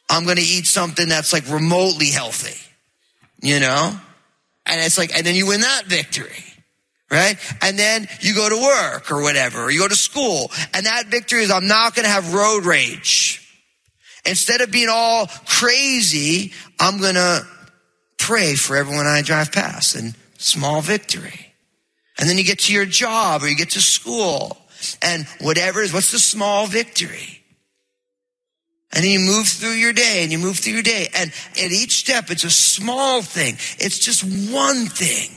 I'm 0.08 0.24
going 0.24 0.36
to 0.36 0.42
eat 0.42 0.66
something 0.66 1.08
that's 1.08 1.32
like 1.32 1.48
remotely 1.50 2.10
healthy, 2.10 2.56
you 3.42 3.58
know? 3.58 3.98
And 4.64 4.80
it's 4.80 4.96
like, 4.96 5.16
and 5.16 5.26
then 5.26 5.34
you 5.34 5.46
win 5.46 5.62
that 5.62 5.86
victory, 5.86 6.44
right? 7.10 7.36
And 7.60 7.76
then 7.76 8.06
you 8.20 8.34
go 8.34 8.48
to 8.48 8.56
work 8.56 9.10
or 9.10 9.22
whatever, 9.22 9.64
or 9.64 9.70
you 9.72 9.80
go 9.80 9.88
to 9.88 9.96
school. 9.96 10.52
And 10.72 10.86
that 10.86 11.06
victory 11.06 11.42
is 11.42 11.50
I'm 11.50 11.66
not 11.66 11.96
going 11.96 12.04
to 12.04 12.10
have 12.10 12.32
road 12.32 12.64
rage. 12.64 13.42
Instead 14.24 14.60
of 14.60 14.70
being 14.70 14.88
all 14.88 15.26
crazy, 15.46 16.52
I'm 16.78 17.00
going 17.00 17.14
to 17.14 17.46
pray 18.26 18.56
for 18.56 18.76
everyone 18.76 19.06
I 19.06 19.22
drive 19.22 19.52
past 19.52 19.94
and 19.94 20.16
small 20.36 20.80
victory. 20.80 21.54
And 22.18 22.28
then 22.28 22.38
you 22.38 22.42
get 22.42 22.58
to 22.60 22.72
your 22.72 22.84
job 22.84 23.44
or 23.44 23.48
you 23.48 23.56
get 23.56 23.70
to 23.70 23.80
school 23.80 24.58
and 25.00 25.28
whatever 25.40 25.80
is, 25.80 25.92
what's 25.92 26.10
the 26.10 26.18
small 26.18 26.66
victory? 26.66 27.44
And 28.92 29.04
then 29.04 29.12
you 29.12 29.20
move 29.20 29.46
through 29.46 29.74
your 29.74 29.92
day 29.92 30.24
and 30.24 30.32
you 30.32 30.38
move 30.38 30.58
through 30.58 30.72
your 30.72 30.82
day. 30.82 31.06
And 31.16 31.30
at 31.52 31.70
each 31.70 31.98
step, 31.98 32.30
it's 32.30 32.42
a 32.42 32.50
small 32.50 33.22
thing. 33.22 33.54
It's 33.78 34.00
just 34.00 34.24
one 34.24 34.86
thing. 34.86 35.30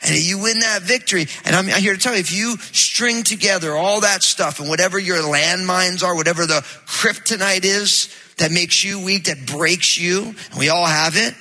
And 0.00 0.16
you 0.16 0.38
win 0.38 0.60
that 0.60 0.82
victory. 0.82 1.26
And 1.44 1.54
I'm 1.54 1.66
here 1.66 1.92
to 1.92 2.00
tell 2.00 2.14
you, 2.14 2.20
if 2.20 2.32
you 2.32 2.56
string 2.56 3.24
together 3.24 3.74
all 3.74 4.00
that 4.00 4.22
stuff 4.22 4.58
and 4.58 4.70
whatever 4.70 4.98
your 4.98 5.18
landmines 5.18 6.02
are, 6.02 6.14
whatever 6.14 6.46
the 6.46 6.62
kryptonite 6.86 7.64
is 7.64 8.08
that 8.38 8.52
makes 8.52 8.82
you 8.82 9.04
weak, 9.04 9.24
that 9.24 9.46
breaks 9.46 9.98
you, 9.98 10.34
and 10.50 10.58
we 10.58 10.70
all 10.70 10.86
have 10.86 11.16
it. 11.16 11.34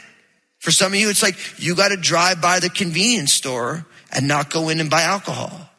For 0.68 0.72
some 0.72 0.92
of 0.92 1.00
you, 1.00 1.10
it's 1.10 1.24
like 1.24 1.38
you 1.58 1.76
got 1.76 1.92
to 1.92 1.96
drive 1.96 2.42
by 2.42 2.60
the 2.60 2.70
convenience 2.70 3.32
store 3.32 3.86
and 4.12 4.28
not 4.28 4.50
go 4.50 4.68
in 4.68 4.82
and 4.82 4.90
buy 4.90 5.04
alcohol, 5.04 5.70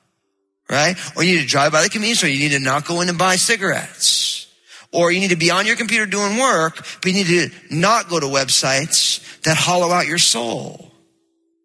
right? 0.71 0.97
Or 1.15 1.23
you 1.23 1.35
need 1.35 1.43
to 1.43 1.47
drive 1.47 1.73
by 1.73 1.83
the 1.83 1.91
convenience 1.91 2.21
store. 2.21 2.31
You 2.31 2.49
need 2.49 2.57
to 2.57 2.65
not 2.65 2.87
go 2.87 3.03
in 3.03 3.11
and 3.11 3.19
buy 3.19 3.37
cigarettes. 3.37 4.47
Or 4.91 5.13
you 5.13 5.21
need 5.21 5.29
to 5.29 5.37
be 5.37 5.51
on 5.51 5.67
your 5.67 5.77
computer 5.77 6.07
doing 6.07 6.39
work, 6.39 6.77
but 7.03 7.05
you 7.05 7.13
need 7.13 7.27
to 7.27 7.51
not 7.71 8.09
go 8.09 8.19
to 8.19 8.25
websites 8.25 9.43
that 9.43 9.59
hollow 9.59 9.91
out 9.91 10.07
your 10.07 10.17
soul. 10.17 10.91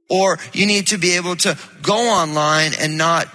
Or 0.09 0.37
you 0.51 0.65
need 0.65 0.87
to 0.87 0.97
be 0.97 1.15
able 1.15 1.37
to 1.37 1.57
go 1.81 1.95
online 1.95 2.73
and 2.77 2.97
not 2.97 3.29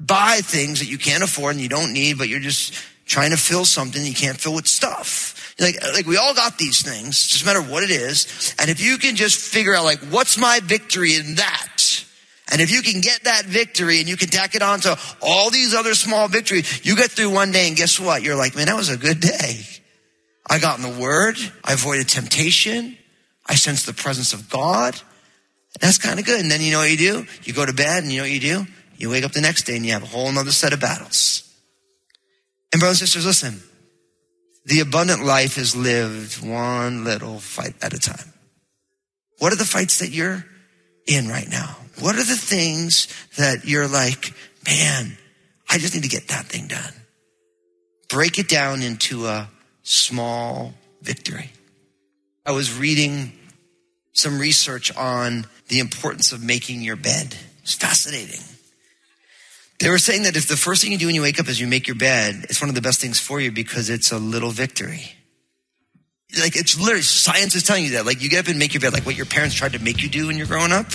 buy 0.00 0.40
things 0.42 0.80
that 0.80 0.86
you 0.86 0.98
can't 0.98 1.22
afford 1.22 1.52
and 1.52 1.62
you 1.62 1.68
don't 1.68 1.92
need, 1.92 2.18
but 2.18 2.28
you're 2.28 2.40
just 2.40 2.74
trying 3.06 3.30
to 3.30 3.36
fill 3.36 3.64
something 3.64 4.04
you 4.04 4.12
can't 4.12 4.38
fill 4.40 4.56
with 4.56 4.66
stuff. 4.66 5.36
Like, 5.60 5.76
like 5.92 6.06
we 6.06 6.16
all 6.16 6.34
got 6.34 6.56
these 6.56 6.82
things, 6.82 7.28
just 7.28 7.44
matter 7.44 7.60
what 7.60 7.82
it 7.82 7.90
is. 7.90 8.54
And 8.58 8.70
if 8.70 8.80
you 8.80 8.96
can 8.96 9.14
just 9.14 9.38
figure 9.38 9.74
out 9.74 9.84
like, 9.84 9.98
what's 9.98 10.38
my 10.38 10.60
victory 10.64 11.16
in 11.16 11.34
that? 11.34 12.04
And 12.50 12.60
if 12.60 12.70
you 12.70 12.82
can 12.82 13.00
get 13.00 13.24
that 13.24 13.44
victory 13.44 14.00
and 14.00 14.08
you 14.08 14.16
can 14.16 14.28
tack 14.28 14.54
it 14.54 14.62
on 14.62 14.80
to 14.80 14.98
all 15.20 15.50
these 15.50 15.74
other 15.74 15.94
small 15.94 16.28
victories, 16.28 16.84
you 16.84 16.96
get 16.96 17.10
through 17.10 17.30
one 17.30 17.52
day 17.52 17.68
and 17.68 17.76
guess 17.76 18.00
what? 18.00 18.22
You're 18.22 18.36
like, 18.36 18.56
man, 18.56 18.66
that 18.66 18.76
was 18.76 18.88
a 18.88 18.96
good 18.96 19.20
day. 19.20 19.60
I 20.48 20.58
got 20.58 20.78
in 20.78 20.82
the 20.82 21.00
word. 21.00 21.36
I 21.62 21.74
avoided 21.74 22.08
temptation. 22.08 22.96
I 23.46 23.54
sensed 23.54 23.86
the 23.86 23.92
presence 23.92 24.32
of 24.32 24.48
God. 24.48 25.00
That's 25.80 25.98
kind 25.98 26.18
of 26.18 26.24
good. 26.24 26.40
And 26.40 26.50
then 26.50 26.60
you 26.60 26.72
know 26.72 26.78
what 26.78 26.90
you 26.90 26.96
do? 26.96 27.26
You 27.44 27.52
go 27.52 27.64
to 27.64 27.72
bed 27.72 28.02
and 28.02 28.10
you 28.10 28.18
know 28.18 28.24
what 28.24 28.32
you 28.32 28.40
do? 28.40 28.66
You 28.96 29.10
wake 29.10 29.24
up 29.24 29.32
the 29.32 29.40
next 29.40 29.64
day 29.64 29.76
and 29.76 29.86
you 29.86 29.92
have 29.92 30.02
a 30.02 30.06
whole 30.06 30.32
nother 30.32 30.50
set 30.50 30.72
of 30.72 30.80
battles. 30.80 31.46
And 32.72 32.80
brothers 32.80 33.00
and 33.00 33.08
sisters, 33.08 33.26
listen. 33.26 33.69
The 34.64 34.80
abundant 34.80 35.24
life 35.24 35.58
is 35.58 35.74
lived 35.74 36.46
one 36.46 37.04
little 37.04 37.40
fight 37.40 37.74
at 37.82 37.94
a 37.94 37.98
time. 37.98 38.32
What 39.38 39.52
are 39.52 39.56
the 39.56 39.64
fights 39.64 40.00
that 40.00 40.10
you're 40.10 40.44
in 41.06 41.28
right 41.28 41.48
now? 41.48 41.76
What 41.98 42.14
are 42.16 42.24
the 42.24 42.36
things 42.36 43.08
that 43.36 43.64
you're 43.64 43.88
like, 43.88 44.34
man, 44.66 45.16
I 45.68 45.78
just 45.78 45.94
need 45.94 46.02
to 46.02 46.08
get 46.08 46.28
that 46.28 46.46
thing 46.46 46.68
done? 46.68 46.92
Break 48.08 48.38
it 48.38 48.48
down 48.48 48.82
into 48.82 49.26
a 49.26 49.48
small 49.82 50.74
victory. 51.02 51.50
I 52.44 52.52
was 52.52 52.76
reading 52.76 53.32
some 54.12 54.38
research 54.38 54.94
on 54.94 55.46
the 55.68 55.78
importance 55.78 56.32
of 56.32 56.42
making 56.42 56.82
your 56.82 56.96
bed. 56.96 57.34
It's 57.62 57.74
fascinating. 57.74 58.40
They 59.80 59.88
were 59.88 59.98
saying 59.98 60.24
that 60.24 60.36
if 60.36 60.46
the 60.46 60.58
first 60.58 60.82
thing 60.82 60.92
you 60.92 60.98
do 60.98 61.06
when 61.06 61.14
you 61.14 61.22
wake 61.22 61.40
up 61.40 61.48
is 61.48 61.58
you 61.58 61.66
make 61.66 61.88
your 61.88 61.96
bed, 61.96 62.44
it's 62.50 62.60
one 62.60 62.68
of 62.68 62.74
the 62.74 62.82
best 62.82 63.00
things 63.00 63.18
for 63.18 63.40
you 63.40 63.50
because 63.50 63.88
it's 63.88 64.12
a 64.12 64.18
little 64.18 64.50
victory. 64.50 65.12
Like 66.38 66.54
it's 66.54 66.78
literally 66.78 67.02
science 67.02 67.54
is 67.54 67.62
telling 67.62 67.84
you 67.84 67.92
that. 67.92 68.04
Like 68.04 68.22
you 68.22 68.28
get 68.28 68.40
up 68.40 68.48
and 68.48 68.58
make 68.58 68.74
your 68.74 68.82
bed, 68.82 68.92
like 68.92 69.06
what 69.06 69.16
your 69.16 69.26
parents 69.26 69.54
tried 69.54 69.72
to 69.72 69.78
make 69.78 70.02
you 70.02 70.10
do 70.10 70.26
when 70.26 70.36
you're 70.36 70.46
growing 70.46 70.70
up. 70.70 70.86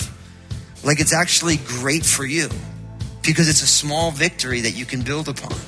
Like 0.84 1.00
it's 1.00 1.12
actually 1.12 1.56
great 1.56 2.06
for 2.06 2.24
you 2.24 2.48
because 3.22 3.48
it's 3.48 3.62
a 3.62 3.66
small 3.66 4.12
victory 4.12 4.60
that 4.60 4.76
you 4.76 4.86
can 4.86 5.02
build 5.02 5.28
upon. 5.28 5.58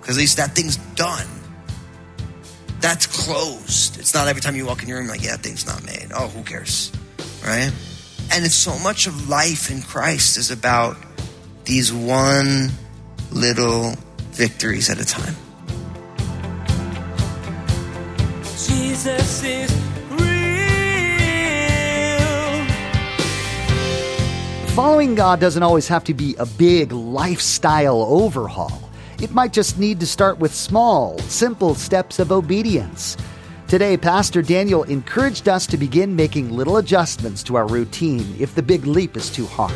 Because 0.00 0.16
at 0.16 0.20
least 0.20 0.36
that 0.36 0.54
thing's 0.54 0.76
done. 0.94 1.26
That's 2.78 3.06
closed. 3.06 3.98
It's 3.98 4.14
not 4.14 4.28
every 4.28 4.42
time 4.42 4.54
you 4.54 4.64
walk 4.64 4.82
in 4.82 4.88
your 4.88 4.98
room 4.98 5.08
like, 5.08 5.24
yeah, 5.24 5.32
that 5.32 5.40
thing's 5.40 5.66
not 5.66 5.84
made. 5.84 6.12
Oh, 6.14 6.28
who 6.28 6.44
cares? 6.44 6.92
Right? 7.44 7.72
And 8.30 8.44
it's 8.44 8.54
so 8.54 8.78
much 8.78 9.08
of 9.08 9.28
life 9.28 9.72
in 9.72 9.82
Christ 9.82 10.36
is 10.36 10.52
about 10.52 10.96
these 11.64 11.92
one 11.92 12.70
little 13.30 13.94
victories 14.32 14.90
at 14.90 15.00
a 15.00 15.04
time. 15.04 15.34
Jesus 18.42 19.42
is 19.42 19.70
real. 20.10 20.26
Following 24.74 25.14
God 25.14 25.40
doesn't 25.40 25.62
always 25.62 25.88
have 25.88 26.04
to 26.04 26.14
be 26.14 26.34
a 26.36 26.46
big 26.46 26.92
lifestyle 26.92 28.02
overhaul. 28.02 28.90
It 29.22 29.30
might 29.32 29.52
just 29.52 29.78
need 29.78 30.00
to 30.00 30.06
start 30.06 30.38
with 30.38 30.54
small, 30.54 31.18
simple 31.20 31.74
steps 31.74 32.18
of 32.18 32.30
obedience. 32.32 33.16
Today, 33.68 33.96
Pastor 33.96 34.42
Daniel 34.42 34.82
encouraged 34.82 35.48
us 35.48 35.66
to 35.68 35.78
begin 35.78 36.14
making 36.14 36.50
little 36.50 36.76
adjustments 36.76 37.42
to 37.44 37.56
our 37.56 37.66
routine 37.66 38.36
if 38.38 38.54
the 38.54 38.62
big 38.62 38.86
leap 38.86 39.16
is 39.16 39.30
too 39.30 39.46
hard. 39.46 39.72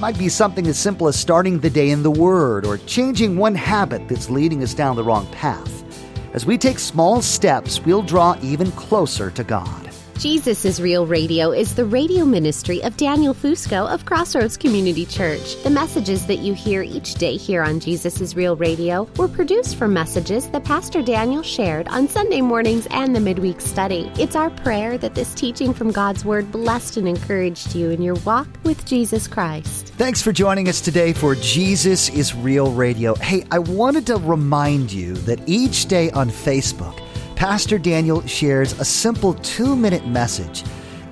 Might 0.00 0.18
be 0.18 0.30
something 0.30 0.66
as 0.66 0.78
simple 0.78 1.08
as 1.08 1.16
starting 1.20 1.58
the 1.58 1.68
day 1.68 1.90
in 1.90 2.02
the 2.02 2.10
Word 2.10 2.64
or 2.64 2.78
changing 2.78 3.36
one 3.36 3.54
habit 3.54 4.08
that's 4.08 4.30
leading 4.30 4.62
us 4.62 4.72
down 4.72 4.96
the 4.96 5.04
wrong 5.04 5.26
path. 5.26 5.84
As 6.32 6.46
we 6.46 6.56
take 6.56 6.78
small 6.78 7.20
steps, 7.20 7.84
we'll 7.84 8.00
draw 8.00 8.34
even 8.40 8.72
closer 8.72 9.30
to 9.32 9.44
God. 9.44 9.89
Jesus 10.20 10.66
is 10.66 10.82
Real 10.82 11.06
Radio 11.06 11.50
is 11.50 11.74
the 11.74 11.86
radio 11.86 12.26
ministry 12.26 12.82
of 12.82 12.94
Daniel 12.98 13.32
Fusco 13.32 13.90
of 13.90 14.04
Crossroads 14.04 14.54
Community 14.54 15.06
Church. 15.06 15.56
The 15.62 15.70
messages 15.70 16.26
that 16.26 16.40
you 16.40 16.52
hear 16.52 16.82
each 16.82 17.14
day 17.14 17.38
here 17.38 17.62
on 17.62 17.80
Jesus 17.80 18.20
is 18.20 18.36
Real 18.36 18.54
Radio 18.54 19.04
were 19.16 19.28
produced 19.28 19.76
from 19.76 19.94
messages 19.94 20.50
that 20.50 20.62
Pastor 20.62 21.00
Daniel 21.00 21.42
shared 21.42 21.88
on 21.88 22.06
Sunday 22.06 22.42
mornings 22.42 22.86
and 22.90 23.16
the 23.16 23.20
midweek 23.20 23.62
study. 23.62 24.12
It's 24.18 24.36
our 24.36 24.50
prayer 24.50 24.98
that 24.98 25.14
this 25.14 25.32
teaching 25.32 25.72
from 25.72 25.90
God's 25.90 26.22
Word 26.22 26.52
blessed 26.52 26.98
and 26.98 27.08
encouraged 27.08 27.74
you 27.74 27.88
in 27.88 28.02
your 28.02 28.16
walk 28.16 28.46
with 28.62 28.84
Jesus 28.84 29.26
Christ. 29.26 29.86
Thanks 29.96 30.20
for 30.20 30.32
joining 30.32 30.68
us 30.68 30.82
today 30.82 31.14
for 31.14 31.34
Jesus 31.34 32.10
is 32.10 32.34
Real 32.34 32.70
Radio. 32.72 33.14
Hey, 33.14 33.46
I 33.50 33.58
wanted 33.58 34.06
to 34.08 34.16
remind 34.16 34.92
you 34.92 35.14
that 35.14 35.40
each 35.48 35.86
day 35.86 36.10
on 36.10 36.28
Facebook, 36.28 37.00
Pastor 37.40 37.78
Daniel 37.78 38.20
shares 38.26 38.78
a 38.78 38.84
simple 38.84 39.32
two 39.32 39.74
minute 39.74 40.06
message. 40.06 40.62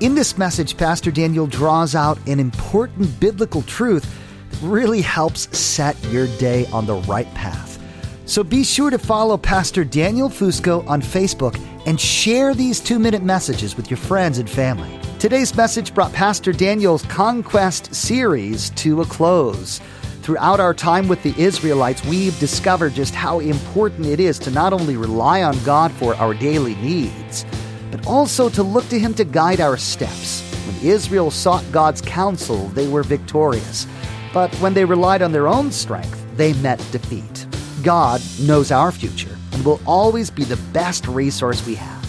In 0.01 0.15
this 0.15 0.37
message, 0.37 0.77
Pastor 0.77 1.11
Daniel 1.11 1.47
draws 1.47 1.95
out 1.95 2.19
an 2.29 2.39
important 2.39 3.19
biblical 3.19 3.63
truth 3.63 4.05
that 4.51 4.61
really 4.61 5.01
helps 5.01 5.49
set 5.59 5.97
your 6.11 6.27
day 6.37 6.67
on 6.67 6.85
the 6.85 6.97
right 6.97 7.33
path. 7.33 7.83
So 8.27 8.45
be 8.45 8.63
sure 8.63 8.91
to 8.91 8.99
follow 8.99 9.39
Pastor 9.39 9.85
Daniel 9.85 10.29
Fusco 10.29 10.87
on 10.87 11.01
Facebook 11.01 11.59
and 11.87 11.99
share 11.99 12.55
these 12.55 12.79
two 12.79 12.99
minute 12.99 13.23
messages 13.23 13.75
with 13.75 13.91
your 13.91 13.97
friends 13.97 14.37
and 14.37 14.51
family. 14.51 15.01
Today's 15.19 15.57
message 15.57 15.95
brought 15.95 16.13
Pastor 16.13 16.53
Daniel's 16.53 17.05
Conquest 17.05 17.95
series 17.95 18.69
to 18.77 19.01
a 19.01 19.07
close. 19.07 19.81
Throughout 20.29 20.61
our 20.61 20.75
time 20.75 21.09
with 21.09 21.23
the 21.23 21.35
Israelites, 21.41 22.05
we've 22.05 22.39
discovered 22.39 22.93
just 22.93 23.15
how 23.15 23.39
important 23.39 24.05
it 24.05 24.21
is 24.21 24.39
to 24.41 24.51
not 24.51 24.75
only 24.75 24.95
rely 24.95 25.43
on 25.43 25.59
God 25.65 25.91
for 25.91 26.15
our 26.17 26.35
daily 26.35 26.75
needs, 26.75 27.47
but 27.91 28.07
also 28.07 28.51
to 28.51 28.63
look 28.63 28.87
to 28.91 28.99
Him 28.99 29.15
to 29.15 29.25
guide 29.25 29.63
our 29.63 29.79
steps. 29.79 30.43
When 30.67 30.87
Israel 30.87 31.31
sought 31.31 31.65
God's 31.73 32.03
counsel, 32.03 32.69
they 32.75 32.89
were 32.89 33.03
victorious. 33.03 33.87
But 34.35 34.55
when 34.57 34.75
they 34.75 34.85
relied 34.85 35.23
on 35.23 35.33
their 35.33 35.49
own 35.49 35.73
strength, 35.73 36.23
they 36.37 36.53
met 36.53 36.77
defeat. 36.93 37.47
God 37.83 38.21
knows 38.43 38.71
our 38.71 38.93
future 38.93 39.35
and 39.53 39.65
will 39.65 39.81
always 39.87 40.29
be 40.29 40.45
the 40.45 40.61
best 40.75 41.09
resource 41.09 41.65
we 41.65 41.75
have. 41.77 42.07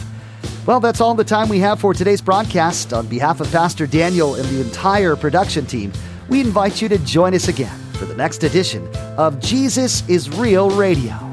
Well, 0.68 0.82
that's 0.82 1.00
all 1.00 1.16
the 1.16 1.24
time 1.24 1.48
we 1.48 1.60
have 1.60 1.80
for 1.80 1.94
today's 1.94 2.20
broadcast. 2.20 2.92
On 2.92 3.08
behalf 3.08 3.40
of 3.40 3.50
Pastor 3.50 3.88
Daniel 3.88 4.36
and 4.36 4.44
the 4.50 4.60
entire 4.60 5.16
production 5.16 5.66
team, 5.66 5.94
we 6.28 6.42
invite 6.42 6.82
you 6.82 6.90
to 6.90 6.98
join 6.98 7.34
us 7.34 7.48
again 7.48 7.80
for 8.00 8.06
the 8.06 8.16
next 8.16 8.46
edition 8.46 8.88
of 9.18 9.42
Jesus 9.42 10.08
is 10.08 10.30
Real 10.30 10.70
Radio. 10.70 11.29